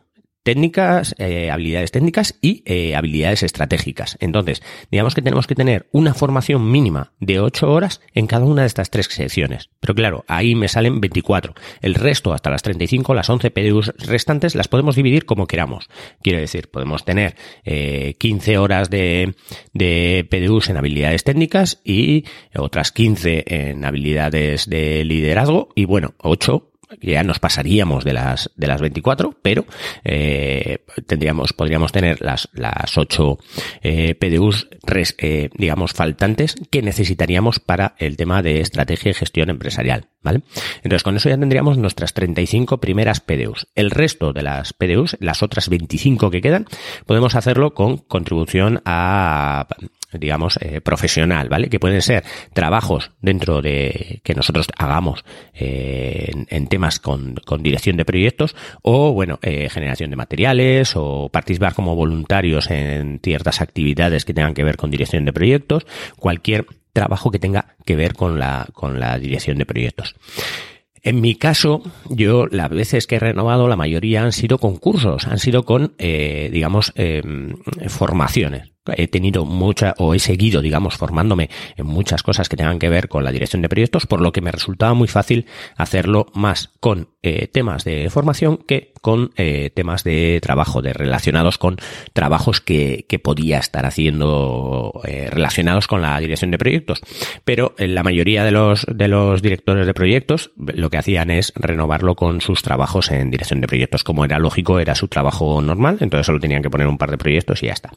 técnicas, 0.47 1.13
eh, 1.19 1.51
habilidades 1.51 1.91
técnicas 1.91 2.39
y 2.41 2.63
eh, 2.67 2.95
habilidades 2.95 3.43
estratégicas. 3.43 4.17
Entonces, 4.21 4.63
digamos 4.93 5.17
que 5.17 5.21
tenemos 5.21 5.49
que 5.49 5.57
tener 5.57 5.89
una 5.91 6.15
formación 6.15 6.71
mínima 6.71 7.13
de 7.19 7.41
8 7.41 7.69
horas 7.69 8.01
en 8.15 8.29
cada 8.29 8.45
una 8.45 8.63
de 8.63 8.69
estas 8.69 8.91
tres 8.91 9.07
secciones. 9.07 9.71
Pero 9.81 9.97
claro, 9.97 10.25
ahí 10.29 10.55
me 10.55 10.69
salen 10.69 11.01
24. 11.01 11.53
El 11.81 11.97
resto, 11.97 12.33
hasta 12.33 12.49
las 12.49 12.63
35, 12.63 13.13
las 13.13 13.29
11 13.29 13.51
PDUs 13.51 13.93
restantes, 13.99 14.55
las 14.55 14.69
podemos 14.69 14.95
dividir 14.95 15.27
como 15.27 15.49
queramos. 15.49 15.89
Quiero 16.23 16.39
decir, 16.39 16.71
podemos 16.71 17.05
tener 17.05 17.35
eh, 17.65 18.15
15 18.17 18.59
horas 18.59 18.89
de, 18.89 19.35
de 19.73 20.29
PDUs 20.31 20.69
en 20.69 20.77
habilidades 20.77 21.25
técnicas 21.25 21.81
y 21.83 22.25
otras 22.55 22.93
15 22.93 23.43
en 23.49 23.85
habilidades 23.85 24.71
de 24.71 25.05
liderazgo 25.05 25.71
y 25.75 25.87
bueno, 25.87 26.15
8 26.19 26.71
ya 27.01 27.23
nos 27.23 27.39
pasaríamos 27.39 28.05
de 28.05 28.13
las 28.13 28.51
de 28.57 28.67
las 28.67 28.81
24, 28.81 29.37
pero 29.43 29.65
eh, 30.05 30.85
tendríamos 31.07 31.53
podríamos 31.53 31.93
tener 31.93 32.21
las 32.21 32.49
las 32.53 32.97
8 32.97 33.39
eh, 33.83 34.15
PDUs 34.15 34.69
eh, 35.19 35.51
digamos 35.55 35.93
faltantes 35.93 36.55
que 36.71 36.83
necesitaríamos 36.83 37.61
para 37.61 37.95
el 37.99 38.17
tema 38.17 38.43
de 38.43 38.61
estrategia 38.61 39.11
y 39.11 39.15
gestión 39.15 39.51
empresarial, 39.51 40.09
¿vale? 40.23 40.43
Entonces 40.77 41.03
con 41.03 41.17
eso 41.17 41.29
ya 41.29 41.39
tendríamos 41.39 41.79
nuestras 41.79 42.15
35 42.15 42.79
primeras 42.79 43.21
PDUs. 43.21 43.69
El 43.75 43.91
resto 43.91 44.33
de 44.33 44.43
las 44.43 44.73
PDUs, 44.73 45.17
las 45.21 45.43
otras 45.43 45.69
25 45.69 46.31
que 46.31 46.41
quedan, 46.41 46.67
podemos 47.05 47.35
hacerlo 47.35 47.75
con 47.75 47.99
contribución 47.99 48.81
a 48.85 49.67
digamos, 50.19 50.59
eh, 50.61 50.81
profesional, 50.81 51.49
¿vale? 51.49 51.69
Que 51.69 51.81
pueden 51.81 52.03
ser 52.03 52.25
trabajos 52.53 53.13
dentro 53.21 53.63
de 53.63 54.21
que 54.23 54.35
nosotros 54.35 54.69
hagamos 54.77 55.25
eh, 55.55 56.31
en, 56.49 56.67
temas 56.69 56.99
con, 56.99 57.37
con, 57.45 57.63
dirección 57.63 57.97
de 57.97 58.05
proyectos 58.05 58.55
o, 58.83 59.13
bueno, 59.13 59.39
eh, 59.43 59.69
generación 59.69 60.11
de 60.11 60.17
materiales 60.17 60.95
o 60.97 61.29
participar 61.31 61.75
como 61.75 61.97
voluntarios 61.97 62.71
en 62.71 63.21
ciertas 63.23 63.61
actividades 63.61 64.25
que 64.25 64.35
tengan 64.35 64.55
que 64.55 64.65
ver 64.65 64.77
con 64.77 64.91
dirección 64.91 65.25
de 65.25 65.33
proyectos, 65.33 65.87
cualquier 66.17 66.67
trabajo 66.93 67.31
que 67.31 67.39
tenga 67.39 67.77
que 67.85 67.97
ver 67.97 68.15
con 68.15 68.39
la, 68.39 68.67
con 68.73 68.99
la 68.99 69.19
dirección 69.19 69.59
de 69.59 69.67
proyectos. 69.67 70.15
En 71.07 71.21
mi 71.21 71.37
caso, 71.37 71.83
yo 72.09 72.47
las 72.47 72.69
veces 72.69 73.07
que 73.07 73.15
he 73.15 73.21
renovado, 73.21 73.69
la 73.69 73.77
mayoría 73.77 74.25
han 74.25 74.33
sido 74.33 74.59
con 74.59 74.77
cursos, 74.77 75.29
han 75.29 75.39
sido 75.39 75.65
con, 75.65 75.95
eh, 75.99 76.49
digamos, 76.53 76.93
eh, 76.97 77.23
formaciones 77.87 78.76
he 78.97 79.09
tenido 79.09 79.45
mucha 79.45 79.95
o 79.99 80.15
he 80.15 80.19
seguido, 80.19 80.61
digamos, 80.61 80.97
formándome 80.97 81.51
en 81.77 81.87
muchas 81.87 82.23
cosas 82.23 82.49
que 82.49 82.57
tengan 82.57 82.79
que 82.79 82.89
ver 82.89 83.09
con 83.09 83.25
la 83.25 83.33
dirección 83.33 83.63
de 83.63 83.69
proyectos, 83.69 84.07
por 84.07 84.21
lo 84.21 84.33
que 84.33 84.41
me 84.41 84.53
resultaba 84.53 84.95
muy 84.95 85.09
fácil 85.09 85.47
hacerlo 85.77 86.27
más 86.35 86.71
con 86.81 87.09
eh, 87.23 87.49
temas 87.49 87.85
de 87.85 88.09
formación 88.11 88.59
que 88.59 88.93
con 89.01 89.33
eh, 89.37 89.71
temas 89.75 90.05
de 90.05 90.41
trabajo, 90.41 90.83
de 90.83 90.93
relacionados 90.93 91.59
con 91.59 91.77
trabajos 92.13 92.61
que, 92.61 93.07
que 93.09 93.19
podía 93.19 93.59
estar 93.59 93.87
haciendo 93.87 95.01
eh, 95.05 95.29
relacionados 95.31 95.87
con 95.87 96.03
la 96.03 96.19
dirección 96.21 96.51
de 96.51 96.59
proyectos. 96.59 97.01
Pero 97.45 97.75
la 97.79 98.03
mayoría 98.03 98.45
de 98.45 98.51
los, 98.51 98.87
de 98.93 99.09
los 99.09 99.43
directores 99.43 99.87
de 99.87 99.95
proyectos 99.95 100.51
lo 100.57 100.91
que 100.91 100.99
hacían 100.99 101.31
es 101.31 101.53
renovarlo 101.57 102.15
con 102.15 102.41
sus 102.41 102.63
trabajos 102.63 103.11
en 103.11 103.31
dirección 103.31 103.61
de 103.61 103.67
proyectos. 103.67 104.05
Como 104.05 104.25
era 104.25 104.39
lógico, 104.39 104.79
era 104.79 104.95
su 104.95 105.09
trabajo 105.09 105.61
normal, 105.61 105.99
entonces 106.01 106.27
solo 106.27 106.41
tenían 106.41 106.63
que 106.63 106.71
poner 106.71 106.87
un 106.87 106.99
par 106.99 107.11
de 107.11 107.19
proyectos 107.19 107.63
y 107.63 107.67
ya 107.67 107.73
está. 107.73 107.91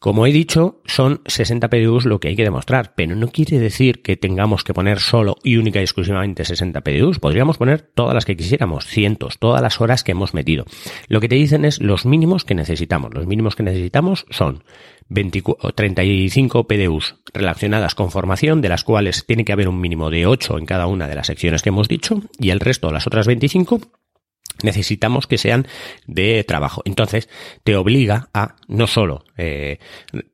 Como 0.00 0.26
he 0.26 0.32
dicho, 0.32 0.80
son 0.84 1.22
60 1.26 1.68
PDUs 1.68 2.04
lo 2.04 2.20
que 2.20 2.28
hay 2.28 2.36
que 2.36 2.44
demostrar, 2.44 2.94
pero 2.94 3.16
no 3.16 3.28
quiere 3.28 3.58
decir 3.58 4.00
que 4.02 4.16
tengamos 4.16 4.62
que 4.62 4.72
poner 4.72 5.00
solo 5.00 5.36
y 5.42 5.56
única 5.56 5.80
y 5.80 5.82
exclusivamente 5.82 6.44
60 6.44 6.80
PDUs. 6.82 7.18
Podríamos 7.18 7.58
poner 7.58 7.82
todas 7.82 8.14
las 8.14 8.24
que 8.24 8.36
quisiéramos, 8.36 8.86
cientos, 8.86 9.38
todas 9.38 9.60
las 9.60 9.80
horas 9.80 10.04
que 10.04 10.12
hemos 10.12 10.34
metido. 10.34 10.64
Lo 11.08 11.20
que 11.20 11.28
te 11.28 11.34
dicen 11.34 11.64
es 11.64 11.80
los 11.80 12.06
mínimos 12.06 12.44
que 12.44 12.54
necesitamos. 12.54 13.12
Los 13.12 13.26
mínimos 13.26 13.56
que 13.56 13.64
necesitamos 13.64 14.24
son 14.30 14.62
35 15.08 16.66
PDUs 16.68 17.16
relacionadas 17.32 17.94
con 17.94 18.10
formación, 18.10 18.60
de 18.60 18.68
las 18.68 18.84
cuales 18.84 19.24
tiene 19.26 19.44
que 19.44 19.52
haber 19.52 19.68
un 19.68 19.80
mínimo 19.80 20.10
de 20.10 20.26
8 20.26 20.58
en 20.58 20.66
cada 20.66 20.86
una 20.86 21.08
de 21.08 21.14
las 21.14 21.26
secciones 21.26 21.62
que 21.62 21.70
hemos 21.70 21.88
dicho, 21.88 22.22
y 22.38 22.50
el 22.50 22.60
resto, 22.60 22.92
las 22.92 23.06
otras 23.06 23.26
25, 23.26 23.80
necesitamos 24.62 25.26
que 25.26 25.38
sean 25.38 25.66
de 26.06 26.44
trabajo. 26.44 26.82
Entonces, 26.84 27.28
te 27.64 27.76
obliga 27.76 28.28
a, 28.34 28.56
no 28.66 28.86
solo 28.86 29.24
eh, 29.36 29.78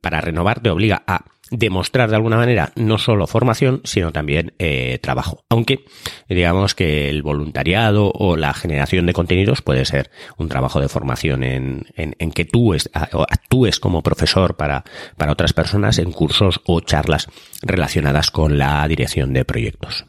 para 0.01 0.21
renovar, 0.21 0.61
te 0.61 0.69
obliga 0.69 1.03
a 1.07 1.25
demostrar 1.51 2.09
de 2.09 2.15
alguna 2.15 2.37
manera 2.37 2.71
no 2.75 2.97
solo 2.97 3.27
formación, 3.27 3.81
sino 3.83 4.11
también 4.11 4.53
eh, 4.57 4.99
trabajo. 5.01 5.45
Aunque 5.49 5.85
digamos 6.27 6.73
que 6.73 7.09
el 7.09 7.21
voluntariado 7.21 8.11
o 8.11 8.35
la 8.35 8.53
generación 8.53 9.05
de 9.05 9.13
contenidos 9.13 9.61
puede 9.61 9.85
ser 9.85 10.09
un 10.37 10.49
trabajo 10.49 10.79
de 10.79 10.89
formación 10.89 11.43
en, 11.43 11.85
en, 11.95 12.15
en 12.17 12.31
que 12.31 12.45
tú 12.45 12.73
es, 12.73 12.89
actúes 12.93 13.79
como 13.79 14.01
profesor 14.01 14.55
para, 14.55 14.83
para 15.17 15.31
otras 15.31 15.53
personas 15.53 15.99
en 15.99 16.11
cursos 16.11 16.61
o 16.65 16.79
charlas 16.81 17.27
relacionadas 17.61 18.31
con 18.31 18.57
la 18.57 18.87
dirección 18.87 19.33
de 19.33 19.45
proyectos. 19.45 20.05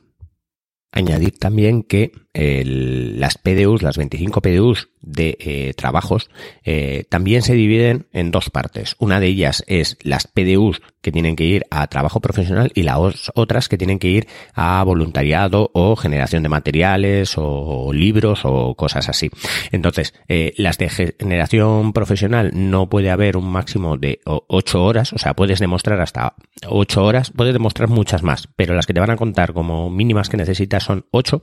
Añadir 0.93 1.39
también 1.39 1.83
que 1.83 2.13
las 2.37 3.39
PDUs, 3.39 3.83
las 3.83 3.97
25 3.97 4.43
PDUs 4.43 4.89
de 5.01 5.39
eh, 5.41 5.73
trabajos, 5.75 6.29
eh, 6.65 7.05
también 7.09 7.43
se 7.43 7.55
dividen 7.55 8.07
en 8.13 8.31
dos 8.31 8.51
partes. 8.51 8.97
Una 8.99 9.21
de 9.21 9.29
ellas 9.29 9.65
es 9.69 9.97
las 10.03 10.27
PDUs 10.27 10.83
que 11.01 11.13
tienen 11.13 11.37
que 11.37 11.45
ir 11.45 11.65
a 11.71 11.87
trabajo 11.87 12.21
profesional 12.21 12.73
y 12.75 12.83
las 12.83 13.31
otras 13.37 13.69
que 13.69 13.79
tienen 13.79 14.01
que 14.01 14.09
ir 14.09 14.27
a 14.55 14.83
voluntariado 14.83 15.71
o 15.73 15.95
generación 15.95 16.43
de 16.43 16.49
materiales 16.49 17.35
o, 17.37 17.93
libros 17.93 18.41
o 18.43 18.75
cosas 18.75 19.09
así. 19.09 19.31
Entonces, 19.71 20.15
eh, 20.27 20.53
las 20.57 20.79
de 20.79 20.89
generación 20.89 21.93
profesional 21.93 22.51
no 22.55 22.89
puede 22.89 23.11
haber 23.11 23.37
un 23.37 23.49
máximo 23.49 23.97
de 23.97 24.21
8 24.25 24.85
horas, 24.85 25.13
o 25.13 25.19
sea, 25.19 25.35
puedes 25.35 25.61
demostrar 25.61 26.01
hasta 26.01 26.35
8 26.67 27.05
horas, 27.05 27.31
puedes 27.31 27.53
demostrar 27.53 27.89
muchas 27.89 28.25
más, 28.25 28.49
pero 28.57 28.75
las 28.75 28.87
que 28.87 28.93
te 28.93 29.01
van 29.01 29.11
a 29.11 29.17
contar 29.17 29.53
como 29.53 29.89
mínimas 29.91 30.29
que 30.29 30.37
necesitas 30.37 30.83
son 30.83 31.07
8 31.13 31.41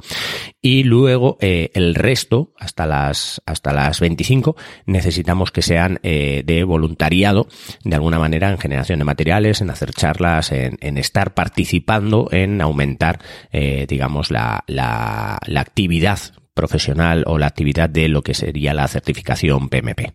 y 0.62 0.83
y 0.84 0.86
luego 0.86 1.38
eh, 1.40 1.72
el 1.76 1.96
resto, 1.96 2.52
hasta 2.60 2.86
las, 2.86 3.42
hasta 3.46 3.72
las 3.72 4.02
25, 4.02 4.58
necesitamos 4.86 5.50
que 5.50 5.62
sean 5.62 6.02
eh, 6.04 6.44
de 6.46 6.66
voluntariado, 6.66 7.48
de 7.86 7.96
alguna 7.96 8.20
manera, 8.20 8.50
en 8.52 8.58
generación 8.58 9.00
de 9.00 9.06
materiales, 9.06 9.62
en 9.62 9.70
hacer 9.70 9.94
charlas, 9.94 10.52
en, 10.52 10.98
estar 10.98 11.34
participando, 11.34 12.28
en 12.32 12.60
aumentar, 12.60 13.20
eh, 13.54 13.86
digamos, 13.88 14.30
la, 14.30 14.66
la, 14.68 15.40
la 15.48 15.62
actividad 15.62 16.20
profesional 16.54 17.24
o 17.28 17.38
la 17.38 17.48
actividad 17.48 17.90
de 17.90 18.10
lo 18.10 18.22
que 18.22 18.34
sería 18.34 18.74
la 18.74 18.90
certificación 18.90 19.70
PMP. 19.70 20.14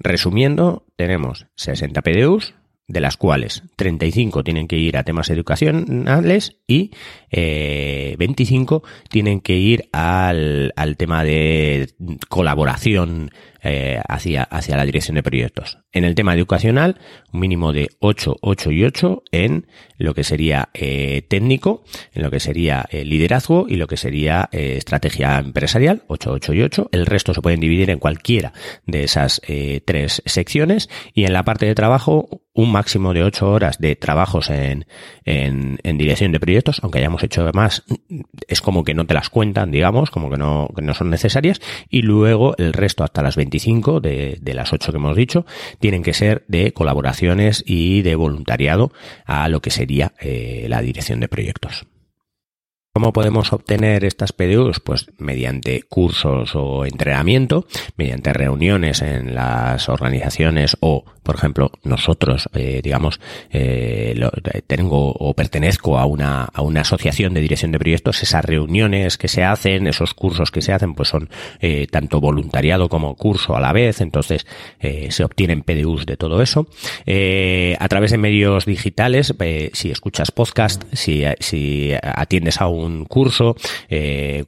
Resumiendo, 0.00 0.86
tenemos 0.96 1.46
60 1.54 2.02
PDUs, 2.02 2.54
de 2.92 3.00
las 3.00 3.16
cuales 3.16 3.62
35 3.76 4.44
tienen 4.44 4.68
que 4.68 4.76
ir 4.76 4.98
a 4.98 5.02
temas 5.02 5.30
educacionales 5.30 6.58
y 6.66 6.90
eh, 7.30 8.16
25 8.18 8.82
tienen 9.08 9.40
que 9.40 9.56
ir 9.56 9.88
al, 9.92 10.74
al 10.76 10.98
tema 10.98 11.24
de 11.24 11.88
colaboración 12.28 13.30
eh, 13.62 14.00
hacia, 14.08 14.42
hacia 14.44 14.76
la 14.76 14.84
dirección 14.84 15.14
de 15.14 15.22
proyectos. 15.22 15.78
En 15.92 16.04
el 16.04 16.14
tema 16.14 16.34
educacional, 16.34 16.98
un 17.32 17.40
mínimo 17.40 17.72
de 17.72 17.88
8, 18.00 18.36
8 18.40 18.70
y 18.72 18.84
8 18.84 19.22
en 19.30 19.66
lo 19.98 20.14
que 20.14 20.24
sería 20.24 20.70
eh, 20.74 21.22
técnico, 21.28 21.84
en 22.12 22.22
lo 22.22 22.30
que 22.30 22.40
sería 22.40 22.86
eh, 22.90 23.04
liderazgo 23.04 23.66
y 23.68 23.76
lo 23.76 23.86
que 23.86 23.96
sería 23.96 24.48
eh, 24.52 24.76
estrategia 24.76 25.38
empresarial, 25.38 26.02
8, 26.08 26.32
8 26.32 26.54
y 26.54 26.62
8. 26.62 26.88
El 26.92 27.06
resto 27.06 27.34
se 27.34 27.42
pueden 27.42 27.60
dividir 27.60 27.90
en 27.90 27.98
cualquiera 27.98 28.52
de 28.86 29.04
esas 29.04 29.40
eh, 29.46 29.80
tres 29.84 30.22
secciones 30.26 30.88
y 31.14 31.24
en 31.24 31.32
la 31.32 31.44
parte 31.44 31.66
de 31.66 31.74
trabajo 31.74 32.42
un 32.54 32.70
máximo 32.70 33.14
de 33.14 33.22
8 33.22 33.50
horas 33.50 33.78
de 33.78 33.96
trabajos 33.96 34.50
en, 34.50 34.86
en, 35.24 35.78
en, 35.82 35.98
dirección 35.98 36.32
de 36.32 36.40
proyectos, 36.40 36.80
aunque 36.82 36.98
hayamos 36.98 37.22
hecho 37.22 37.48
más, 37.54 37.82
es 38.46 38.60
como 38.60 38.84
que 38.84 38.92
no 38.92 39.06
te 39.06 39.14
las 39.14 39.30
cuentan, 39.30 39.70
digamos, 39.70 40.10
como 40.10 40.28
que 40.28 40.36
no, 40.36 40.68
que 40.76 40.82
no 40.82 40.92
son 40.92 41.08
necesarias, 41.08 41.62
y 41.88 42.02
luego 42.02 42.54
el 42.58 42.74
resto 42.74 43.04
hasta 43.04 43.22
las 43.22 43.36
25 43.52 44.00
de, 44.00 44.40
las 44.54 44.72
8 44.72 44.92
que 44.92 44.98
hemos 44.98 45.16
dicho, 45.16 45.44
tienen 45.78 46.02
que 46.02 46.14
ser 46.14 46.44
de 46.48 46.72
colaboraciones 46.72 47.62
y 47.66 48.02
de 48.02 48.14
voluntariado 48.14 48.92
a 49.26 49.48
lo 49.48 49.60
que 49.60 49.70
sería 49.70 50.14
eh, 50.20 50.66
la 50.68 50.80
dirección 50.80 51.20
de 51.20 51.28
proyectos. 51.28 51.86
¿Cómo 52.94 53.14
podemos 53.14 53.54
obtener 53.54 54.04
estas 54.04 54.32
PDUs? 54.32 54.80
Pues 54.80 55.06
mediante 55.16 55.82
cursos 55.82 56.54
o 56.54 56.84
entrenamiento, 56.84 57.66
mediante 57.96 58.34
reuniones 58.34 59.00
en 59.00 59.34
las 59.34 59.88
organizaciones 59.88 60.76
o, 60.80 61.04
por 61.22 61.36
ejemplo, 61.36 61.70
nosotros, 61.84 62.48
eh, 62.54 62.80
digamos, 62.82 63.20
eh, 63.50 64.14
lo, 64.16 64.30
tengo 64.66 65.12
o 65.12 65.34
pertenezco 65.34 65.98
a 65.98 66.06
una, 66.06 66.44
a 66.44 66.62
una 66.62 66.80
asociación 66.80 67.34
de 67.34 67.40
dirección 67.40 67.72
de 67.72 67.78
proyectos, 67.78 68.22
esas 68.22 68.44
reuniones 68.44 69.18
que 69.18 69.28
se 69.28 69.44
hacen, 69.44 69.86
esos 69.86 70.14
cursos 70.14 70.50
que 70.50 70.62
se 70.62 70.72
hacen, 70.72 70.94
pues 70.94 71.08
son 71.08 71.28
eh, 71.60 71.86
tanto 71.90 72.20
voluntariado 72.20 72.88
como 72.88 73.14
curso 73.14 73.56
a 73.56 73.60
la 73.60 73.72
vez, 73.72 74.00
entonces 74.00 74.46
eh, 74.80 75.08
se 75.10 75.24
obtienen 75.24 75.62
PDUs 75.62 76.06
de 76.06 76.16
todo 76.16 76.42
eso. 76.42 76.66
Eh, 77.06 77.76
a 77.78 77.88
través 77.88 78.10
de 78.10 78.18
medios 78.18 78.66
digitales, 78.66 79.34
eh, 79.40 79.70
si 79.72 79.90
escuchas 79.90 80.30
podcast, 80.30 80.82
si, 80.92 81.24
si 81.40 81.92
atiendes 82.02 82.60
a 82.60 82.66
un 82.66 83.04
curso, 83.04 83.56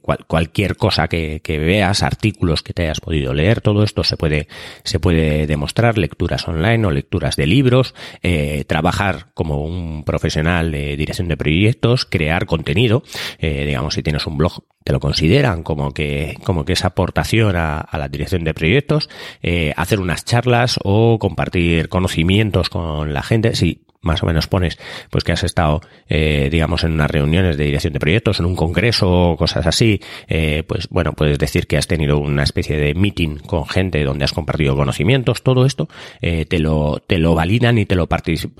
cual, 0.01 0.25
cualquier 0.27 0.75
cosa 0.75 1.07
que, 1.07 1.41
que, 1.43 1.57
veas, 1.57 2.03
artículos 2.03 2.63
que 2.63 2.73
te 2.73 2.83
hayas 2.83 2.99
podido 2.99 3.33
leer, 3.33 3.61
todo 3.61 3.83
esto 3.83 4.03
se 4.03 4.17
puede, 4.17 4.47
se 4.83 4.99
puede 4.99 5.47
demostrar, 5.47 5.97
lecturas 5.97 6.47
online 6.47 6.64
o 6.65 6.91
lecturas 6.91 7.35
de 7.35 7.45
libros, 7.45 7.93
eh, 8.23 8.65
trabajar 8.67 9.27
como 9.33 9.63
un 9.63 10.03
profesional 10.03 10.71
de 10.71 10.97
dirección 10.97 11.27
de 11.27 11.37
proyectos, 11.37 12.05
crear 12.05 12.47
contenido, 12.47 13.03
eh, 13.39 13.65
digamos, 13.65 13.93
si 13.93 14.01
tienes 14.01 14.25
un 14.25 14.37
blog, 14.37 14.63
te 14.83 14.91
lo 14.91 14.99
consideran 14.99 15.61
como 15.61 15.93
que, 15.93 16.37
como 16.43 16.65
que 16.65 16.73
es 16.73 16.83
aportación 16.83 17.55
a, 17.55 17.87
la 17.93 18.09
dirección 18.09 18.43
de 18.43 18.53
proyectos, 18.53 19.09
eh, 19.43 19.73
hacer 19.77 19.99
unas 19.99 20.25
charlas 20.25 20.79
o 20.83 21.19
compartir 21.19 21.87
conocimientos 21.87 22.69
con 22.69 23.13
la 23.13 23.21
gente, 23.21 23.55
si 23.55 23.84
más 24.05 24.23
o 24.23 24.25
menos 24.25 24.47
pones 24.47 24.77
pues 25.09 25.23
que 25.23 25.33
has 25.33 25.43
estado, 25.43 25.81
eh, 26.07 26.47
digamos, 26.51 26.83
en 26.83 26.93
unas 26.93 27.11
reuniones 27.11 27.57
de 27.57 27.65
dirección 27.65 27.93
de 27.93 27.99
proyectos, 27.99 28.39
en 28.39 28.45
un 28.45 28.55
congreso 28.55 29.31
o 29.31 29.37
cosas 29.37 29.67
así, 29.67 29.99
eh, 30.27 30.63
pues 30.67 30.87
bueno, 30.89 31.13
puedes 31.13 31.37
decir 31.37 31.67
que 31.67 31.77
has 31.77 31.87
tenido 31.87 32.17
una 32.17 32.43
especie 32.43 32.77
de 32.77 32.93
meeting 32.93 33.37
con 33.37 33.67
gente 33.67 34.03
donde 34.03 34.25
has 34.25 34.33
compartido 34.33 34.75
conocimientos, 34.75 35.43
todo 35.43 35.65
esto 35.65 35.89
eh, 36.21 36.45
te 36.45 36.59
lo 36.59 36.99
te 37.05 37.17
lo 37.17 37.35
validan 37.35 37.77
y 37.77 37.85
te 37.85 37.95
lo 37.95 38.07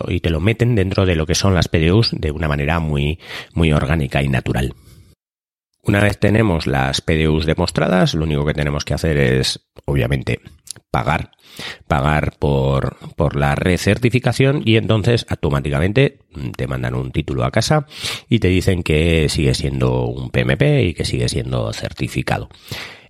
y 0.08 0.20
te 0.20 0.30
lo 0.30 0.40
meten 0.42 0.76
dentro 0.76 1.06
de 1.06 1.16
lo 1.16 1.26
que 1.26 1.36
son 1.36 1.54
las 1.54 1.68
PDUs 1.68 2.12
de 2.12 2.32
una 2.32 2.48
manera 2.48 2.80
muy 2.80 3.20
muy 3.54 3.72
orgánica 3.72 4.22
y 4.22 4.28
natural. 4.28 4.74
Una 5.88 6.02
vez 6.02 6.20
tenemos 6.20 6.66
las 6.66 7.02
PDUs 7.02 7.46
demostradas, 7.46 8.16
lo 8.16 8.24
único 8.24 8.44
que 8.44 8.56
tenemos 8.56 8.84
que 8.84 8.96
hacer 8.96 9.18
es, 9.18 9.68
obviamente, 9.86 10.40
pagar, 10.90 11.30
pagar 11.88 12.38
por, 12.38 12.98
por 13.16 13.36
la 13.36 13.56
recertificación 13.56 14.62
y 14.66 14.78
entonces 14.78 15.26
automáticamente 15.30 16.20
te 16.56 16.68
mandan 16.68 16.96
un 16.96 17.12
título 17.12 17.44
a 17.44 17.52
casa 17.52 17.88
y 18.30 18.40
te 18.40 18.48
dicen 18.48 18.84
que 18.84 19.30
sigue 19.30 19.54
siendo 19.54 20.06
un 20.06 20.30
PMP 20.30 20.62
y 20.84 20.94
que 20.94 21.06
sigue 21.06 21.30
siendo 21.30 21.72
certificado. 21.74 22.50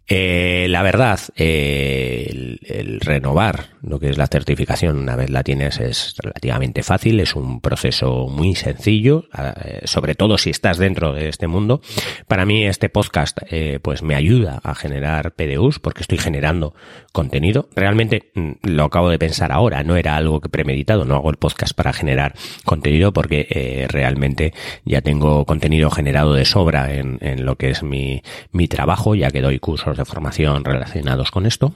Eh, 0.08 0.68
la 0.70 0.84
verdad, 0.84 1.20
eh, 1.36 2.58
el, 2.62 3.00
renovar 3.00 3.76
lo 3.82 4.00
que 4.00 4.10
es 4.10 4.18
la 4.18 4.28
certificación 4.28 4.98
una 4.98 5.16
vez 5.16 5.30
la 5.30 5.44
tienes 5.44 5.80
es 5.80 6.16
relativamente 6.22 6.84
fácil, 6.84 7.20
es 7.20 7.36
un 7.36 7.62
proceso 7.62 8.28
muy 8.28 8.56
sencillo, 8.56 9.26
eh, 9.38 9.82
sobre 9.86 10.16
todo 10.16 10.38
si 10.38 10.50
estás 10.50 10.78
dentro 10.78 11.14
de 11.14 11.30
este 11.30 11.48
mundo. 11.48 11.82
Para 12.28 12.46
mí 12.46 12.66
este 12.66 12.90
podcast 12.90 13.40
eh, 13.50 13.80
pues 13.82 14.02
me 14.02 14.16
ayuda 14.16 14.60
a 14.64 14.76
generar 14.76 15.34
PDUs 15.34 15.80
porque 15.80 16.02
estoy 16.02 16.18
generando 16.18 16.74
contenido. 17.12 17.70
Realmente 17.76 18.32
mm, 18.34 18.52
lo 18.64 18.86
acabo 18.86 19.10
de 19.10 19.20
pensar 19.20 19.52
ahora, 19.52 19.84
no 19.84 19.96
era 19.98 20.16
algo 20.16 20.42
que 20.42 20.50
premeditado, 20.50 21.06
no 21.06 21.16
hago 21.16 21.30
el 21.30 21.38
podcast 21.38 21.76
para 21.76 21.94
generar 21.94 22.34
contenido 22.64 23.14
porque 23.14 23.48
eh, 23.50 23.88
realmente 23.90 24.54
ya 24.84 25.02
tengo 25.02 25.46
contenido 25.46 25.92
generado 25.92 26.34
de 26.34 26.46
sobra 26.46 26.94
en, 26.94 27.20
en 27.22 27.46
lo 27.46 27.56
que 27.56 27.70
es 27.70 27.84
mi, 27.84 28.24
mi 28.52 28.68
trabajo, 28.68 29.16
ya 29.16 29.30
que 29.32 29.42
doy 29.42 29.60
cursos 29.60 29.95
de 29.98 30.06
formación 30.06 30.64
relacionados 30.64 31.32
con 31.32 31.46
esto. 31.46 31.74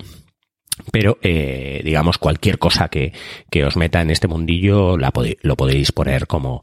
Pero, 0.92 1.18
eh, 1.22 1.82
digamos, 1.84 2.18
cualquier 2.18 2.58
cosa 2.58 2.88
que, 2.88 3.14
que, 3.50 3.66
os 3.66 3.76
meta 3.76 4.02
en 4.02 4.12
este 4.12 4.28
mundillo 4.28 4.98
la 4.98 5.12
lo 5.42 5.58
podéis 5.58 5.92
poner 5.92 6.26
como, 6.26 6.62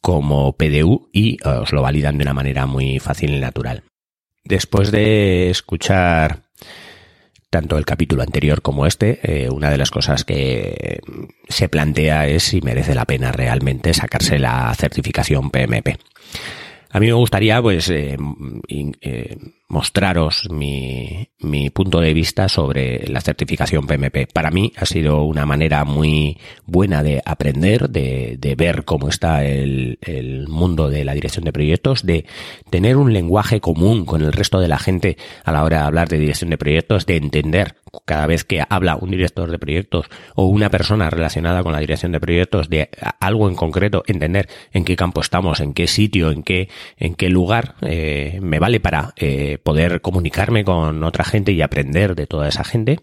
como 0.00 0.52
PDU 0.54 1.08
y 1.12 1.38
eh, 1.42 1.48
os 1.48 1.72
lo 1.72 1.80
validan 1.80 2.18
de 2.18 2.24
una 2.24 2.34
manera 2.34 2.66
muy 2.66 2.98
fácil 2.98 3.34
y 3.34 3.40
natural. 3.40 3.84
Después 4.44 4.90
de 4.90 5.48
escuchar 5.48 6.42
tanto 7.48 7.78
el 7.78 7.86
capítulo 7.86 8.22
anterior 8.22 8.62
como 8.62 8.84
este, 8.84 9.20
eh, 9.22 9.48
una 9.48 9.70
de 9.70 9.78
las 9.78 9.90
cosas 9.90 10.24
que 10.24 11.00
se 11.48 11.68
plantea 11.68 12.26
es 12.26 12.42
si 12.42 12.60
merece 12.60 12.96
la 12.96 13.04
pena 13.04 13.30
realmente 13.30 13.94
sacarse 13.94 14.38
la 14.38 14.74
certificación 14.74 15.50
PMP. 15.50 15.96
A 16.94 17.00
mí 17.00 17.08
me 17.08 17.12
gustaría, 17.12 17.60
pues, 17.60 17.90
eh, 17.90 18.16
eh, 18.68 19.36
mostraros 19.68 20.48
mi, 20.52 21.28
mi, 21.40 21.68
punto 21.70 21.98
de 21.98 22.14
vista 22.14 22.48
sobre 22.48 23.04
la 23.08 23.20
certificación 23.20 23.84
PMP. 23.84 24.32
Para 24.32 24.52
mí 24.52 24.72
ha 24.76 24.86
sido 24.86 25.24
una 25.24 25.44
manera 25.44 25.84
muy 25.84 26.38
buena 26.66 27.02
de 27.02 27.20
aprender, 27.24 27.90
de, 27.90 28.36
de 28.38 28.54
ver 28.54 28.84
cómo 28.84 29.08
está 29.08 29.44
el, 29.44 29.98
el, 30.02 30.46
mundo 30.46 30.88
de 30.88 31.04
la 31.04 31.14
dirección 31.14 31.44
de 31.44 31.52
proyectos, 31.52 32.06
de 32.06 32.26
tener 32.70 32.96
un 32.96 33.12
lenguaje 33.12 33.60
común 33.60 34.04
con 34.04 34.22
el 34.22 34.32
resto 34.32 34.60
de 34.60 34.68
la 34.68 34.78
gente 34.78 35.16
a 35.42 35.50
la 35.50 35.64
hora 35.64 35.78
de 35.78 35.86
hablar 35.86 36.08
de 36.08 36.20
dirección 36.20 36.50
de 36.50 36.58
proyectos, 36.58 37.06
de 37.06 37.16
entender 37.16 37.74
cada 38.04 38.26
vez 38.26 38.44
que 38.44 38.62
habla 38.68 38.96
un 38.96 39.10
director 39.10 39.50
de 39.50 39.58
proyectos 39.58 40.06
o 40.34 40.46
una 40.46 40.70
persona 40.70 41.10
relacionada 41.10 41.62
con 41.62 41.72
la 41.72 41.80
dirección 41.80 42.12
de 42.12 42.20
proyectos 42.20 42.68
de 42.68 42.90
algo 43.20 43.48
en 43.48 43.54
concreto, 43.54 44.02
entender 44.06 44.48
en 44.72 44.84
qué 44.84 44.96
campo 44.96 45.20
estamos, 45.20 45.60
en 45.60 45.74
qué 45.74 45.86
sitio, 45.86 46.30
en 46.30 46.42
qué, 46.42 46.68
en 46.96 47.14
qué 47.14 47.28
lugar, 47.28 47.74
eh, 47.82 48.38
me 48.42 48.58
vale 48.58 48.80
para 48.80 49.12
eh, 49.16 49.58
poder 49.62 50.00
comunicarme 50.00 50.64
con 50.64 51.02
otra 51.04 51.24
gente 51.24 51.52
y 51.52 51.62
aprender 51.62 52.14
de 52.14 52.26
toda 52.26 52.48
esa 52.48 52.64
gente. 52.64 53.00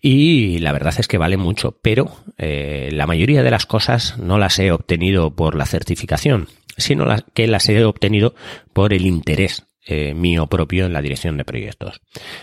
Y 0.00 0.58
la 0.58 0.72
verdad 0.72 0.94
es 0.98 1.08
que 1.08 1.18
vale 1.18 1.36
mucho, 1.36 1.78
pero 1.82 2.10
eh, 2.38 2.90
la 2.92 3.06
mayoría 3.06 3.42
de 3.42 3.50
las 3.50 3.66
cosas 3.66 4.18
no 4.18 4.38
las 4.38 4.58
he 4.58 4.72
obtenido 4.72 5.34
por 5.34 5.54
la 5.54 5.66
certificación, 5.66 6.48
sino 6.76 7.06
que 7.34 7.46
las 7.46 7.68
he 7.68 7.84
obtenido 7.84 8.34
por 8.72 8.92
el 8.92 9.06
interés 9.06 9.66
eh, 9.86 10.14
mío 10.14 10.46
propio 10.46 10.86
en 10.86 10.92
la 10.92 11.02
dirección 11.02 11.36
de 11.36 11.44
proyectos. 11.44 12.00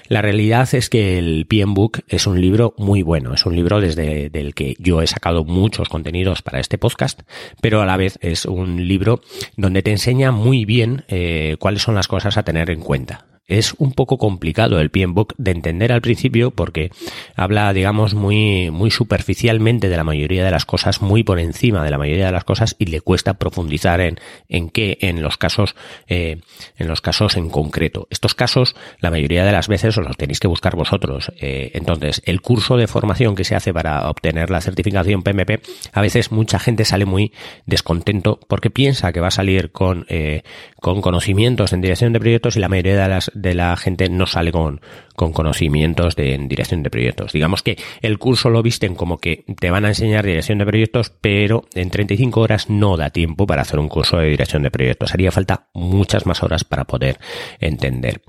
La 0.08 0.22
realidad 0.22 0.68
es 0.74 0.90
que 0.90 1.18
el 1.18 1.46
PM 1.48 1.74
Book 1.74 2.04
es 2.08 2.28
un 2.28 2.40
libro 2.40 2.74
muy 2.78 3.02
bueno, 3.02 3.34
es 3.34 3.46
un 3.46 3.56
libro 3.56 3.82
desde 3.82 4.30
del 4.30 4.54
que 4.54 4.76
yo 4.80 5.02
he 5.02 5.08
sacado 5.08 5.44
muchos 5.44 5.90
contenidos 5.90 6.42
para 6.42 6.60
este 6.60 6.78
podcast, 6.78 7.22
pero 7.62 7.82
a 7.82 7.86
la 7.86 7.98
vez 7.98 8.20
es 8.22 8.46
un 8.46 8.88
libro 8.88 9.22
donde 9.58 9.82
te 9.82 9.92
enseña 9.92 10.32
muy 10.32 10.66
bien 10.66 11.04
eh, 11.08 11.58
cuáles 11.60 11.82
son 11.82 11.96
las 11.96 12.08
cosas 12.08 12.38
a 12.38 12.44
tener 12.44 12.70
en 12.70 12.82
cuenta 12.82 13.31
es 13.52 13.76
un 13.78 13.92
poco 13.92 14.18
complicado 14.18 14.80
el 14.80 14.90
PMBOK 14.90 15.34
de 15.38 15.52
entender 15.52 15.92
al 15.92 16.02
principio 16.02 16.52
porque 16.52 16.90
habla, 17.36 17.74
digamos, 17.74 18.14
muy, 18.14 18.72
muy 18.72 18.92
superficialmente 18.92 19.90
de 19.90 19.98
la 19.98 20.04
mayoría 20.04 20.46
de 20.46 20.52
las 20.52 20.66
cosas, 20.66 21.02
muy 21.02 21.24
por 21.24 21.38
encima 21.40 21.84
de 21.84 21.92
la 21.92 21.98
mayoría 21.98 22.28
de 22.28 22.32
las 22.32 22.46
cosas 22.46 22.76
y 22.80 22.86
le 22.86 23.02
cuesta 23.02 23.34
profundizar 23.36 24.00
en, 24.00 24.20
en 24.48 24.70
qué, 24.70 24.98
en 25.02 25.22
los 25.22 25.38
casos, 25.38 25.76
eh, 26.08 26.40
en 26.78 26.88
los 26.88 27.02
casos 27.02 27.36
en 27.36 27.50
concreto. 27.50 28.08
Estos 28.10 28.36
casos, 28.36 28.76
la 29.00 29.12
mayoría 29.12 29.44
de 29.44 29.52
las 29.52 29.68
veces 29.68 29.98
os 29.98 30.06
los 30.06 30.16
tenéis 30.16 30.40
que 30.40 30.48
buscar 30.48 30.76
vosotros. 30.76 31.32
Eh, 31.40 31.72
entonces, 31.74 32.22
el 32.26 32.42
curso 32.42 32.78
de 32.78 32.88
formación 32.88 33.36
que 33.36 33.44
se 33.44 33.56
hace 33.56 33.74
para 33.74 34.10
obtener 34.10 34.50
la 34.50 34.62
certificación 34.62 35.24
PMP, 35.24 35.62
a 35.92 36.02
veces 36.02 36.32
mucha 36.32 36.58
gente 36.58 36.86
sale 36.86 37.06
muy 37.06 37.34
descontento 37.66 38.40
porque 38.48 38.70
piensa 38.70 39.12
que 39.12 39.20
va 39.20 39.28
a 39.28 39.32
salir 39.32 39.72
con, 39.72 40.06
eh, 40.08 40.44
con 40.78 41.02
conocimientos 41.02 41.74
en 41.74 41.82
dirección 41.82 42.14
de 42.14 42.20
proyectos 42.20 42.56
y 42.56 42.60
la 42.60 42.70
mayoría 42.70 43.02
de 43.02 43.10
las 43.10 43.32
de 43.42 43.54
la 43.56 43.76
gente 43.78 44.10
no 44.10 44.26
sale 44.26 44.52
con, 44.52 44.82
con 45.16 45.34
conocimientos 45.34 46.16
de 46.16 46.34
en 46.34 46.48
dirección 46.48 46.84
de 46.84 46.90
proyectos. 46.90 47.32
Digamos 47.32 47.62
que 47.62 47.78
el 48.02 48.18
curso 48.18 48.50
lo 48.50 48.64
visten 48.64 48.96
como 48.96 49.20
que 49.20 49.44
te 49.60 49.70
van 49.70 49.86
a 49.86 49.90
enseñar 49.90 50.26
dirección 50.26 50.58
de 50.58 50.66
proyectos, 50.66 51.12
pero 51.22 51.66
en 51.76 51.90
35 51.90 52.42
horas 52.42 52.70
no 52.70 52.98
da 52.98 53.10
tiempo 53.10 53.46
para 53.46 53.62
hacer 53.62 53.80
un 53.80 53.90
curso 53.90 54.18
de 54.18 54.30
dirección 54.30 54.64
de 54.64 54.72
proyectos. 54.72 55.14
Haría 55.14 55.32
falta 55.32 55.68
muchas 55.74 56.26
más 56.26 56.44
horas 56.44 56.64
para 56.64 56.86
poder 56.86 57.20
entender. 57.60 58.22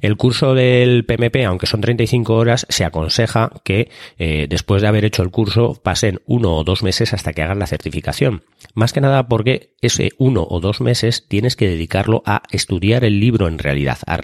El 0.00 0.16
curso 0.16 0.54
del 0.54 1.04
PMP, 1.04 1.44
aunque 1.46 1.66
son 1.66 1.80
35 1.80 2.34
horas, 2.34 2.66
se 2.68 2.84
aconseja 2.84 3.52
que 3.64 3.90
eh, 4.18 4.46
después 4.48 4.82
de 4.82 4.88
haber 4.88 5.04
hecho 5.04 5.22
el 5.22 5.30
curso 5.30 5.80
pasen 5.82 6.20
uno 6.26 6.56
o 6.56 6.64
dos 6.64 6.82
meses 6.82 7.14
hasta 7.14 7.32
que 7.32 7.42
hagan 7.42 7.58
la 7.58 7.66
certificación. 7.66 8.42
Más 8.74 8.92
que 8.92 9.00
nada 9.00 9.28
porque 9.28 9.74
ese 9.80 10.10
uno 10.18 10.46
o 10.48 10.60
dos 10.60 10.80
meses 10.80 11.26
tienes 11.28 11.56
que 11.56 11.68
dedicarlo 11.68 12.22
a 12.26 12.42
estudiar 12.50 13.04
el 13.04 13.20
libro 13.20 13.48
en 13.48 13.58
realidad, 13.58 13.98
a 14.06 14.18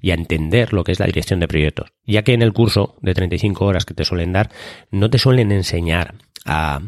y 0.00 0.10
a 0.10 0.14
entender 0.14 0.72
lo 0.72 0.84
que 0.84 0.92
es 0.92 1.00
la 1.00 1.06
dirección 1.06 1.40
de 1.40 1.48
proyectos. 1.48 1.92
Ya 2.04 2.22
que 2.22 2.34
en 2.34 2.42
el 2.42 2.52
curso 2.52 2.96
de 3.02 3.14
35 3.14 3.64
horas 3.64 3.84
que 3.84 3.94
te 3.94 4.04
suelen 4.04 4.32
dar, 4.32 4.50
no 4.90 5.10
te 5.10 5.18
suelen 5.18 5.52
enseñar 5.52 6.14
a 6.44 6.80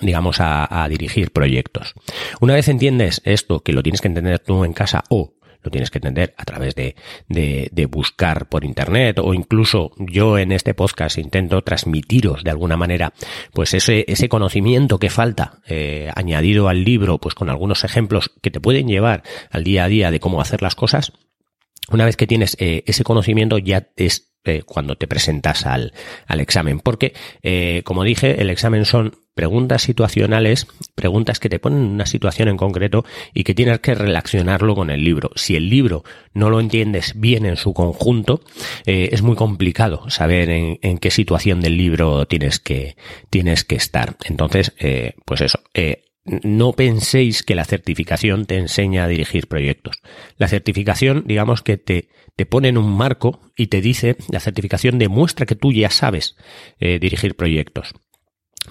digamos, 0.00 0.36
a, 0.40 0.86
dirigir 0.88 1.32
proyectos. 1.32 1.94
Una 2.40 2.54
vez 2.54 2.68
entiendes 2.68 3.22
esto, 3.24 3.60
que 3.60 3.72
lo 3.72 3.82
tienes 3.82 4.00
que 4.00 4.08
entender 4.08 4.38
tú 4.38 4.64
en 4.64 4.72
casa 4.72 5.02
o 5.08 5.34
lo 5.62 5.70
tienes 5.70 5.90
que 5.90 5.98
entender 5.98 6.34
a 6.36 6.44
través 6.44 6.74
de, 6.74 6.94
de, 7.28 7.68
de, 7.72 7.86
buscar 7.86 8.48
por 8.48 8.64
internet 8.64 9.18
o 9.18 9.34
incluso 9.34 9.90
yo 9.98 10.38
en 10.38 10.52
este 10.52 10.72
podcast 10.72 11.18
intento 11.18 11.62
transmitiros 11.62 12.44
de 12.44 12.50
alguna 12.50 12.76
manera 12.76 13.12
pues 13.52 13.74
ese, 13.74 14.04
ese 14.06 14.28
conocimiento 14.28 14.98
que 14.98 15.10
falta 15.10 15.60
eh, 15.66 16.10
añadido 16.14 16.68
al 16.68 16.84
libro 16.84 17.18
pues 17.18 17.34
con 17.34 17.50
algunos 17.50 17.82
ejemplos 17.82 18.30
que 18.40 18.52
te 18.52 18.60
pueden 18.60 18.86
llevar 18.86 19.24
al 19.50 19.64
día 19.64 19.84
a 19.84 19.88
día 19.88 20.10
de 20.12 20.20
cómo 20.20 20.40
hacer 20.40 20.62
las 20.62 20.76
cosas 20.76 21.12
una 21.90 22.04
vez 22.04 22.16
que 22.16 22.26
tienes 22.26 22.56
eh, 22.60 22.82
ese 22.86 23.04
conocimiento 23.04 23.58
ya 23.58 23.88
es 23.96 24.28
eh, 24.44 24.62
cuando 24.64 24.96
te 24.96 25.06
presentas 25.06 25.66
al, 25.66 25.92
al 26.26 26.40
examen. 26.40 26.80
Porque, 26.80 27.12
eh, 27.42 27.82
como 27.84 28.02
dije, 28.02 28.40
el 28.40 28.50
examen 28.50 28.84
son 28.86 29.16
preguntas 29.34 29.82
situacionales, 29.82 30.66
preguntas 30.94 31.38
que 31.38 31.48
te 31.48 31.58
ponen 31.58 31.80
en 31.80 31.90
una 31.90 32.06
situación 32.06 32.48
en 32.48 32.56
concreto 32.56 33.04
y 33.34 33.44
que 33.44 33.54
tienes 33.54 33.80
que 33.80 33.94
relacionarlo 33.94 34.74
con 34.74 34.90
el 34.90 35.04
libro. 35.04 35.30
Si 35.34 35.54
el 35.54 35.68
libro 35.68 36.02
no 36.34 36.50
lo 36.50 36.60
entiendes 36.60 37.12
bien 37.16 37.46
en 37.46 37.56
su 37.56 37.74
conjunto, 37.74 38.40
eh, 38.86 39.10
es 39.12 39.22
muy 39.22 39.36
complicado 39.36 40.08
saber 40.08 40.50
en, 40.50 40.78
en, 40.82 40.98
qué 40.98 41.10
situación 41.10 41.60
del 41.60 41.76
libro 41.76 42.26
tienes 42.26 42.58
que, 42.58 42.96
tienes 43.30 43.64
que 43.64 43.76
estar. 43.76 44.16
Entonces, 44.24 44.72
eh, 44.78 45.14
pues 45.24 45.42
eso, 45.42 45.60
no 46.42 46.72
penséis 46.72 47.42
que 47.42 47.54
la 47.54 47.64
certificación 47.64 48.46
te 48.46 48.56
enseña 48.56 49.04
a 49.04 49.08
dirigir 49.08 49.48
proyectos. 49.48 49.96
La 50.36 50.48
certificación, 50.48 51.24
digamos 51.26 51.62
que 51.62 51.76
te, 51.76 52.08
te 52.36 52.46
pone 52.46 52.68
en 52.68 52.78
un 52.78 52.96
marco 52.96 53.40
y 53.56 53.68
te 53.68 53.80
dice, 53.80 54.16
la 54.30 54.40
certificación 54.40 54.98
demuestra 54.98 55.46
que 55.46 55.56
tú 55.56 55.72
ya 55.72 55.90
sabes 55.90 56.36
eh, 56.78 56.98
dirigir 56.98 57.36
proyectos. 57.36 57.94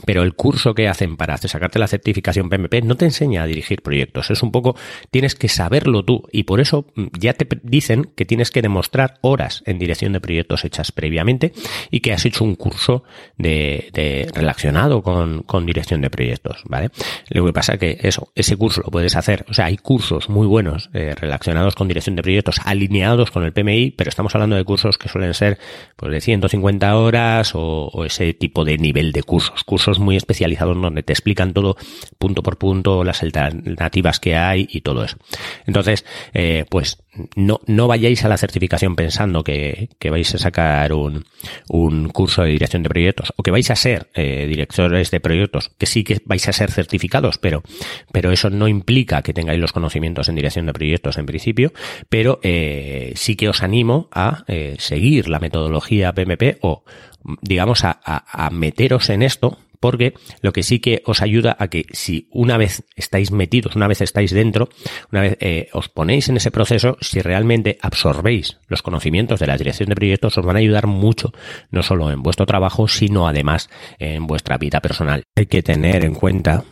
Pero 0.06 0.24
el 0.24 0.34
curso 0.34 0.74
que 0.74 0.88
hacen 0.88 1.18
para 1.18 1.38
sacarte 1.38 1.80
la 1.80 1.88
certificación 1.88 2.50
PMP 2.50 2.84
no 2.84 2.96
te 2.96 3.06
enseña 3.06 3.44
a 3.44 3.48
dirigir 3.48 3.82
proyectos. 3.82 4.32
Es 4.32 4.44
un 4.44 4.52
poco, 4.52 4.76
tienes 5.12 5.36
que 5.36 5.48
saberlo 5.48 6.04
tú 6.04 6.24
y 6.32 6.44
por 6.44 6.60
eso 6.60 6.86
mm, 6.96 7.08
ya 7.20 7.34
te 7.34 7.48
dicen 7.64 8.10
que 8.16 8.26
tienes 8.26 8.52
que 8.52 8.62
demostrar 8.62 9.20
horas 9.22 9.64
en 9.66 9.80
dirección 9.80 10.14
de 10.14 10.22
proyectos 10.22 10.66
hechas 10.66 10.92
previamente 10.92 11.54
y 11.92 12.00
que 12.00 12.14
has 12.14 12.26
hecho 12.26 12.44
un 12.44 12.56
curso 12.56 13.04
de, 13.38 13.90
relacionado 14.34 15.02
con, 15.02 15.66
dirección 15.66 16.02
de 16.02 16.10
proyectos, 16.10 16.62
¿vale? 16.66 16.90
Lo 17.30 17.46
que 17.46 17.52
pasa 17.52 17.74
es 17.74 17.80
que 17.80 17.98
eso, 18.02 18.32
ese 18.36 18.56
curso 18.56 18.82
lo 18.82 18.92
puedes 18.92 19.16
hacer, 19.16 19.46
o 19.50 19.54
sea, 19.54 19.66
hay 19.66 19.78
cursos 19.78 20.30
muy 20.30 20.48
buenos 20.48 20.90
eh, 20.94 21.14
relacionados 21.16 21.76
con 21.76 21.88
dirección 21.88 22.16
de 22.16 22.22
proyectos, 22.22 22.62
alineados 22.64 23.32
con 23.32 23.44
el 23.44 23.54
PMI, 23.54 23.92
pero 23.92 24.10
estamos 24.10 24.34
hablando 24.36 24.56
de 24.56 24.64
cursos 24.64 24.98
que 24.98 25.10
suelen 25.10 25.34
ser 25.34 25.58
pues 25.96 26.12
de 26.12 26.22
150 26.22 26.96
horas 26.96 27.52
o, 27.56 28.06
ese 28.06 28.34
tipo 28.34 28.64
de 28.64 28.78
nivel 28.78 29.12
de 29.12 29.24
cursos 29.24 29.64
muy 30.00 30.18
especializados 30.18 30.80
donde 30.80 31.04
te 31.04 31.14
explican 31.14 31.54
todo 31.54 31.78
punto 32.18 32.44
por 32.44 32.58
punto, 32.58 33.04
las 33.04 33.24
alternativas 33.24 34.20
que 34.20 34.36
hay 34.36 34.68
y 34.70 34.82
todo 34.82 35.04
eso. 35.04 35.18
Entonces, 35.66 36.06
eh, 36.34 36.66
pues 36.70 37.04
no, 37.36 37.62
no 37.66 37.88
vayáis 37.88 38.24
a 38.26 38.30
la 38.30 38.38
certificación 38.38 38.96
pensando 38.96 39.44
que, 39.44 39.90
que 40.00 40.10
vais 40.10 40.34
a 40.36 40.38
sacar 40.38 40.94
un, 40.94 41.26
un, 41.70 42.10
curso 42.10 42.44
de 42.44 42.52
dirección 42.52 42.84
de 42.84 42.90
proyectos 42.90 43.34
o 43.36 43.44
que 43.44 43.52
vais 43.52 43.70
a 43.72 43.76
ser 43.76 44.10
eh, 44.14 44.46
directores 44.48 45.10
de 45.12 45.20
proyectos, 45.20 45.72
que 45.78 45.86
sí 45.86 46.04
que 46.04 46.22
vais 46.26 46.48
a 46.48 46.54
ser 46.54 46.72
certificados, 46.72 47.38
pero, 47.38 47.64
pero 48.12 48.32
eso 48.32 48.50
no 48.50 48.68
implica 48.68 49.22
que 49.22 49.34
tengáis 49.34 49.60
los 49.60 49.74
conocimientos 49.74 50.30
en 50.30 50.36
dirección 50.36 50.66
de 50.68 50.74
proyectos 50.74 51.18
en 51.18 51.26
principio, 51.26 51.74
pero 52.10 52.40
eh, 52.44 53.14
sí 53.16 53.36
que 53.36 53.50
os 53.50 53.64
animo 53.64 54.10
a 54.12 54.44
seguir 54.78 55.30
la 55.30 55.40
metodología 55.40 56.14
PMP 56.14 56.58
o 56.62 56.84
digamos 57.42 57.84
a, 57.84 58.00
a 58.04 58.50
meteros 58.50 59.10
en 59.10 59.24
esto 59.24 59.58
porque 59.80 60.14
lo 60.42 60.54
que 60.54 60.64
sí 60.64 60.80
que 60.80 61.02
os 61.06 61.22
ayuda 61.22 61.56
a 61.60 61.68
que 61.68 61.86
si 61.92 62.28
una 62.32 62.58
vez 62.58 62.84
estáis 62.96 63.32
metidos, 63.32 63.76
una 63.76 63.88
vez 63.88 64.02
estáis 64.02 64.32
dentro, 64.32 64.70
una 65.12 65.22
vez 65.22 65.38
eh, 65.40 65.70
os 65.74 65.90
ponéis 65.90 66.30
en 66.30 66.38
ese 66.38 66.52
proceso, 66.52 66.98
si 67.02 67.22
realmente 67.22 67.78
absorbéis 67.82 68.60
los 68.68 68.82
conocimientos 68.82 69.40
de 69.40 69.48
la 69.48 69.58
dirección 69.58 69.90
de 69.90 69.96
proyectos, 69.96 70.38
os 70.38 70.46
van 70.46 70.56
a 70.56 70.60
ayudar 70.60 70.88
mucho, 70.88 71.32
no 71.72 71.84
solo 71.84 72.12
en 72.12 72.24
vuestro 72.24 72.46
trabajo, 72.46 72.88
sino 72.88 73.28
además 73.28 73.70
en 74.00 74.28
vuestra 74.28 74.58
vida 74.58 74.82
personal. 74.82 75.24
Hay 75.36 75.46
que 75.46 75.64
tener 75.64 76.06
en 76.06 76.16
cuenta 76.16 76.64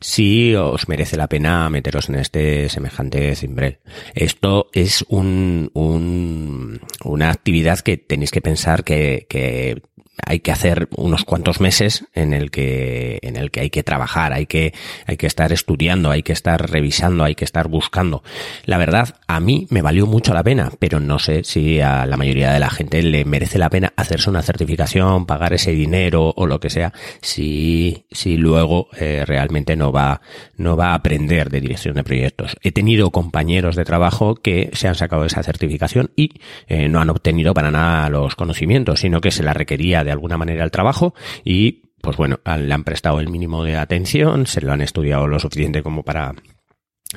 si 0.00 0.54
os 0.54 0.88
merece 0.88 1.16
la 1.16 1.28
pena 1.28 1.68
meteros 1.70 2.08
en 2.08 2.16
este 2.16 2.68
semejante 2.68 3.34
cimbrel. 3.34 3.78
Esto 4.14 4.68
es 4.72 5.04
un, 5.08 5.70
un, 5.74 6.80
una 7.04 7.30
actividad 7.30 7.80
que 7.80 7.96
tenéis 7.96 8.30
que 8.30 8.40
pensar 8.40 8.84
que, 8.84 9.26
que 9.28 9.82
hay 10.24 10.40
que 10.40 10.52
hacer 10.52 10.88
unos 10.96 11.24
cuantos 11.24 11.60
meses 11.60 12.06
en 12.14 12.32
el 12.32 12.50
que 12.50 13.18
en 13.22 13.36
el 13.36 13.50
que 13.50 13.60
hay 13.60 13.70
que 13.70 13.82
trabajar, 13.82 14.32
hay 14.32 14.46
que 14.46 14.72
hay 15.06 15.16
que 15.16 15.26
estar 15.26 15.52
estudiando, 15.52 16.10
hay 16.10 16.22
que 16.22 16.32
estar 16.32 16.70
revisando, 16.70 17.24
hay 17.24 17.34
que 17.34 17.44
estar 17.44 17.68
buscando. 17.68 18.22
La 18.64 18.78
verdad, 18.78 19.16
a 19.26 19.40
mí 19.40 19.66
me 19.70 19.82
valió 19.82 20.06
mucho 20.06 20.32
la 20.32 20.42
pena, 20.42 20.72
pero 20.78 21.00
no 21.00 21.18
sé 21.18 21.44
si 21.44 21.80
a 21.80 22.06
la 22.06 22.16
mayoría 22.16 22.52
de 22.52 22.60
la 22.60 22.70
gente 22.70 23.02
le 23.02 23.24
merece 23.24 23.58
la 23.58 23.70
pena 23.70 23.92
hacerse 23.96 24.30
una 24.30 24.42
certificación, 24.42 25.26
pagar 25.26 25.52
ese 25.52 25.72
dinero 25.72 26.32
o 26.36 26.46
lo 26.46 26.60
que 26.60 26.70
sea, 26.70 26.92
si 27.20 28.06
si 28.10 28.36
luego 28.36 28.88
eh, 28.98 29.24
realmente 29.26 29.76
no 29.76 29.92
va 29.92 30.20
no 30.56 30.76
va 30.76 30.88
a 30.88 30.94
aprender 30.94 31.50
de 31.50 31.60
dirección 31.60 31.94
de 31.94 32.04
proyectos. 32.04 32.56
He 32.62 32.72
tenido 32.72 33.10
compañeros 33.10 33.76
de 33.76 33.84
trabajo 33.84 34.34
que 34.34 34.70
se 34.72 34.88
han 34.88 34.94
sacado 34.94 35.24
esa 35.24 35.42
certificación 35.42 36.10
y 36.16 36.40
eh, 36.68 36.88
no 36.88 37.00
han 37.00 37.10
obtenido 37.10 37.54
para 37.54 37.70
nada 37.70 38.08
los 38.08 38.34
conocimientos, 38.34 39.00
sino 39.00 39.20
que 39.20 39.30
se 39.30 39.42
la 39.42 39.52
requería 39.52 40.04
de 40.06 40.12
alguna 40.12 40.38
manera 40.38 40.64
el 40.64 40.70
trabajo 40.70 41.14
y 41.44 41.82
pues 42.00 42.16
bueno, 42.16 42.38
le 42.44 42.72
han 42.72 42.84
prestado 42.84 43.18
el 43.20 43.28
mínimo 43.28 43.64
de 43.64 43.76
atención, 43.76 44.46
se 44.46 44.60
lo 44.60 44.72
han 44.72 44.80
estudiado 44.80 45.26
lo 45.26 45.40
suficiente 45.40 45.82
como 45.82 46.04
para 46.04 46.34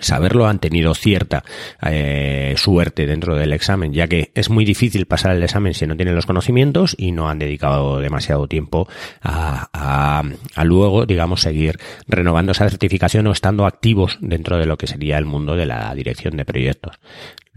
saberlo, 0.02 0.48
han 0.48 0.60
tenido 0.60 0.94
cierta 0.94 1.44
eh, 1.86 2.54
suerte 2.58 3.06
dentro 3.06 3.36
del 3.36 3.54
examen, 3.54 3.94
ya 3.94 4.08
que 4.08 4.32
es 4.36 4.50
muy 4.50 4.66
difícil 4.66 5.06
pasar 5.06 5.36
el 5.36 5.44
examen 5.44 5.74
si 5.74 5.88
no 5.88 5.96
tienen 5.96 6.16
los 6.16 6.26
conocimientos 6.26 6.96
y 6.98 7.12
no 7.12 7.30
han 7.30 7.40
dedicado 7.40 8.00
demasiado 8.00 8.48
tiempo 8.48 8.88
a, 9.22 9.70
a, 9.74 10.24
a, 10.56 10.64
luego, 10.64 11.06
digamos, 11.06 11.42
seguir 11.42 11.80
renovando 12.08 12.52
esa 12.52 12.70
certificación 12.70 13.28
o 13.28 13.32
estando 13.32 13.66
activos 13.66 14.18
dentro 14.22 14.58
de 14.58 14.66
lo 14.66 14.78
que 14.78 14.88
sería 14.88 15.18
el 15.18 15.26
mundo 15.26 15.56
de 15.56 15.66
la 15.66 15.94
dirección 15.96 16.38
de 16.38 16.46
proyectos. 16.46 17.00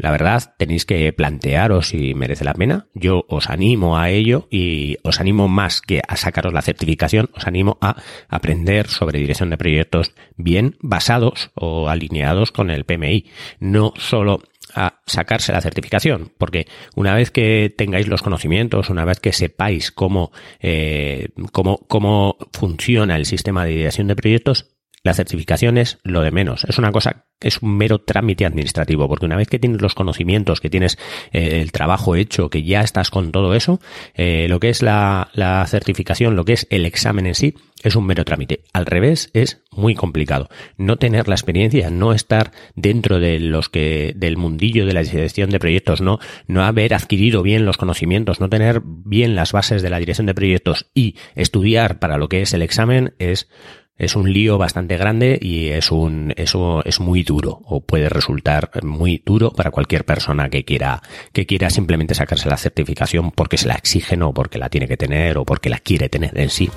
La 0.03 0.11
verdad, 0.11 0.55
tenéis 0.59 0.87
que 0.87 1.13
plantearos 1.13 1.89
si 1.89 2.15
merece 2.15 2.45
la 2.45 2.55
pena. 2.55 2.87
Yo 2.95 3.25
os 3.29 3.51
animo 3.51 3.99
a 3.99 4.11
ello 4.11 4.49
y 4.51 4.97
os 5.05 5.21
animo 5.21 5.49
más 5.49 5.81
que 5.81 6.01
a 6.09 6.17
sacaros 6.17 6.53
la 6.53 6.63
certificación, 6.63 7.31
os 7.35 7.47
animo 7.47 7.79
a 7.81 7.97
aprender 8.29 8.89
sobre 8.89 9.21
dirección 9.21 9.51
de 9.51 9.59
proyectos 9.59 10.13
bien 10.37 10.77
basados 10.81 11.51
o 11.55 11.89
alineados 11.89 12.32
con 12.53 12.71
el 12.71 12.85
PMI. 12.85 13.27
No 13.61 13.93
solo 13.97 14.43
a 14.75 15.01
sacarse 15.07 15.53
la 15.53 15.61
certificación, 15.61 16.33
porque 16.39 16.67
una 16.95 17.15
vez 17.15 17.31
que 17.31 17.73
tengáis 17.77 18.09
los 18.09 18.23
conocimientos, 18.23 18.91
una 18.91 19.05
vez 19.05 19.21
que 19.21 19.33
sepáis 19.33 19.93
cómo, 19.93 20.33
eh, 20.61 21.29
cómo, 21.53 21.79
cómo 21.89 22.37
funciona 22.53 23.17
el 23.17 23.27
sistema 23.27 23.65
de 23.65 23.73
dirección 23.73 24.07
de 24.09 24.17
proyectos, 24.17 24.71
la 25.03 25.15
certificación 25.15 25.79
es 25.79 25.99
lo 26.05 26.23
de 26.23 26.31
menos. 26.31 26.65
Es 26.65 26.79
una 26.79 26.93
cosa 26.93 27.27
es 27.43 27.61
un 27.61 27.77
mero 27.77 27.99
trámite 28.01 28.47
administrativo, 28.47 29.09
porque 29.09 29.27
una 29.27 29.37
vez 29.37 29.49
que 29.49 29.59
tienes 29.59 29.83
los 29.83 29.95
conocimientos, 29.95 30.61
que 30.61 30.71
tienes 30.71 30.99
eh, 31.33 31.61
el 31.61 31.73
trabajo 31.73 32.17
hecho, 32.17 32.51
que 32.51 32.63
ya 32.63 32.81
estás 32.81 33.11
con 33.11 33.33
todo 33.33 33.55
eso, 33.55 33.81
eh, 34.15 34.47
lo 34.49 34.61
que 34.61 34.69
es 34.69 34.83
la, 34.83 35.29
la, 35.35 35.67
certificación, 35.67 36.37
lo 36.37 36.45
que 36.45 36.55
es 36.55 36.67
el 36.71 36.87
examen 36.87 37.27
en 37.27 37.35
sí, 37.35 37.55
es 37.83 37.97
un 37.97 38.07
mero 38.07 38.25
trámite. 38.25 38.63
Al 38.73 38.87
revés, 38.87 39.31
es 39.35 39.63
muy 39.73 39.95
complicado. 39.95 40.49
No 40.77 40.99
tener 40.99 41.27
la 41.27 41.35
experiencia, 41.35 41.91
no 41.91 42.13
estar 42.13 42.53
dentro 42.77 43.19
de 43.19 43.41
los 43.41 43.69
que, 43.69 44.13
del 44.17 44.37
mundillo 44.37 44.87
de 44.87 44.93
la 44.93 45.03
dirección 45.03 45.51
de 45.51 45.59
proyectos, 45.59 46.01
no, 46.01 46.21
no 46.47 46.63
haber 46.63 46.95
adquirido 46.95 47.43
bien 47.43 47.67
los 47.67 47.77
conocimientos, 47.77 48.41
no 48.41 48.49
tener 48.49 48.83
bien 48.85 49.35
las 49.35 49.53
bases 49.53 49.83
de 49.83 49.91
la 49.91 49.99
dirección 49.99 50.27
de 50.27 50.35
proyectos 50.35 50.91
y 50.95 51.17
estudiar 51.35 51.99
para 51.99 52.19
lo 52.19 52.29
que 52.29 52.43
es 52.43 52.55
el 52.55 52.63
examen 52.63 53.15
es 53.19 53.49
es 53.97 54.17
un 54.17 54.33
lío 54.33 54.59
bastante 54.59 54.97
grande 54.97 55.39
y 55.41 55.69
es 55.69 55.93
un 55.93 56.33
eso 56.37 56.83
es 56.85 57.01
muy 57.01 57.23
duro 57.23 57.61
o 57.65 57.81
puede 57.81 58.09
resultar 58.09 58.71
muy 58.83 59.23
duro 59.25 59.53
para 59.53 59.71
cualquier 59.71 60.05
persona 60.05 60.49
que 60.49 60.65
quiera 60.65 61.03
que 61.33 61.47
quiera 61.47 61.71
simplemente 61.71 62.15
sacarse 62.15 62.49
la 62.49 62.57
certificación 62.57 63.31
porque 63.31 63.59
se 63.59 63.69
la 63.69 63.75
exigen 63.75 64.23
o 64.23 64.33
porque 64.33 64.59
la 64.59 64.69
tiene 64.71 64.89
que 64.89 64.97
tener 64.97 65.39
o 65.39 65.45
porque 65.45 65.71
la 65.71 65.79
quiere 65.79 66.09
tener 66.09 66.37
en 66.39 66.51
sí. 66.51 66.71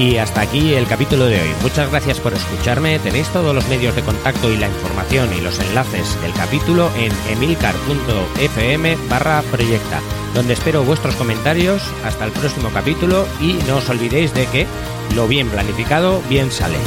Y 0.00 0.16
hasta 0.16 0.40
aquí 0.40 0.72
el 0.72 0.86
capítulo 0.86 1.26
de 1.26 1.42
hoy. 1.42 1.50
Muchas 1.62 1.90
gracias 1.90 2.18
por 2.20 2.32
escucharme. 2.32 2.98
Tenéis 3.00 3.28
todos 3.28 3.54
los 3.54 3.68
medios 3.68 3.94
de 3.94 4.00
contacto 4.00 4.50
y 4.50 4.56
la 4.56 4.66
información 4.66 5.28
y 5.36 5.42
los 5.42 5.60
enlaces 5.60 6.18
del 6.22 6.32
capítulo 6.32 6.90
en 6.96 7.12
emilcar.fm 7.30 8.96
barra 9.10 9.42
proyecta, 9.50 10.00
donde 10.34 10.54
espero 10.54 10.84
vuestros 10.84 11.14
comentarios. 11.16 11.82
Hasta 12.04 12.24
el 12.24 12.32
próximo 12.32 12.70
capítulo 12.72 13.26
y 13.40 13.54
no 13.66 13.76
os 13.76 13.88
olvidéis 13.88 14.34
de 14.34 14.46
que 14.46 14.66
lo 15.14 15.28
bien 15.28 15.48
planificado 15.48 16.22
bien 16.28 16.50
sale. 16.50 16.78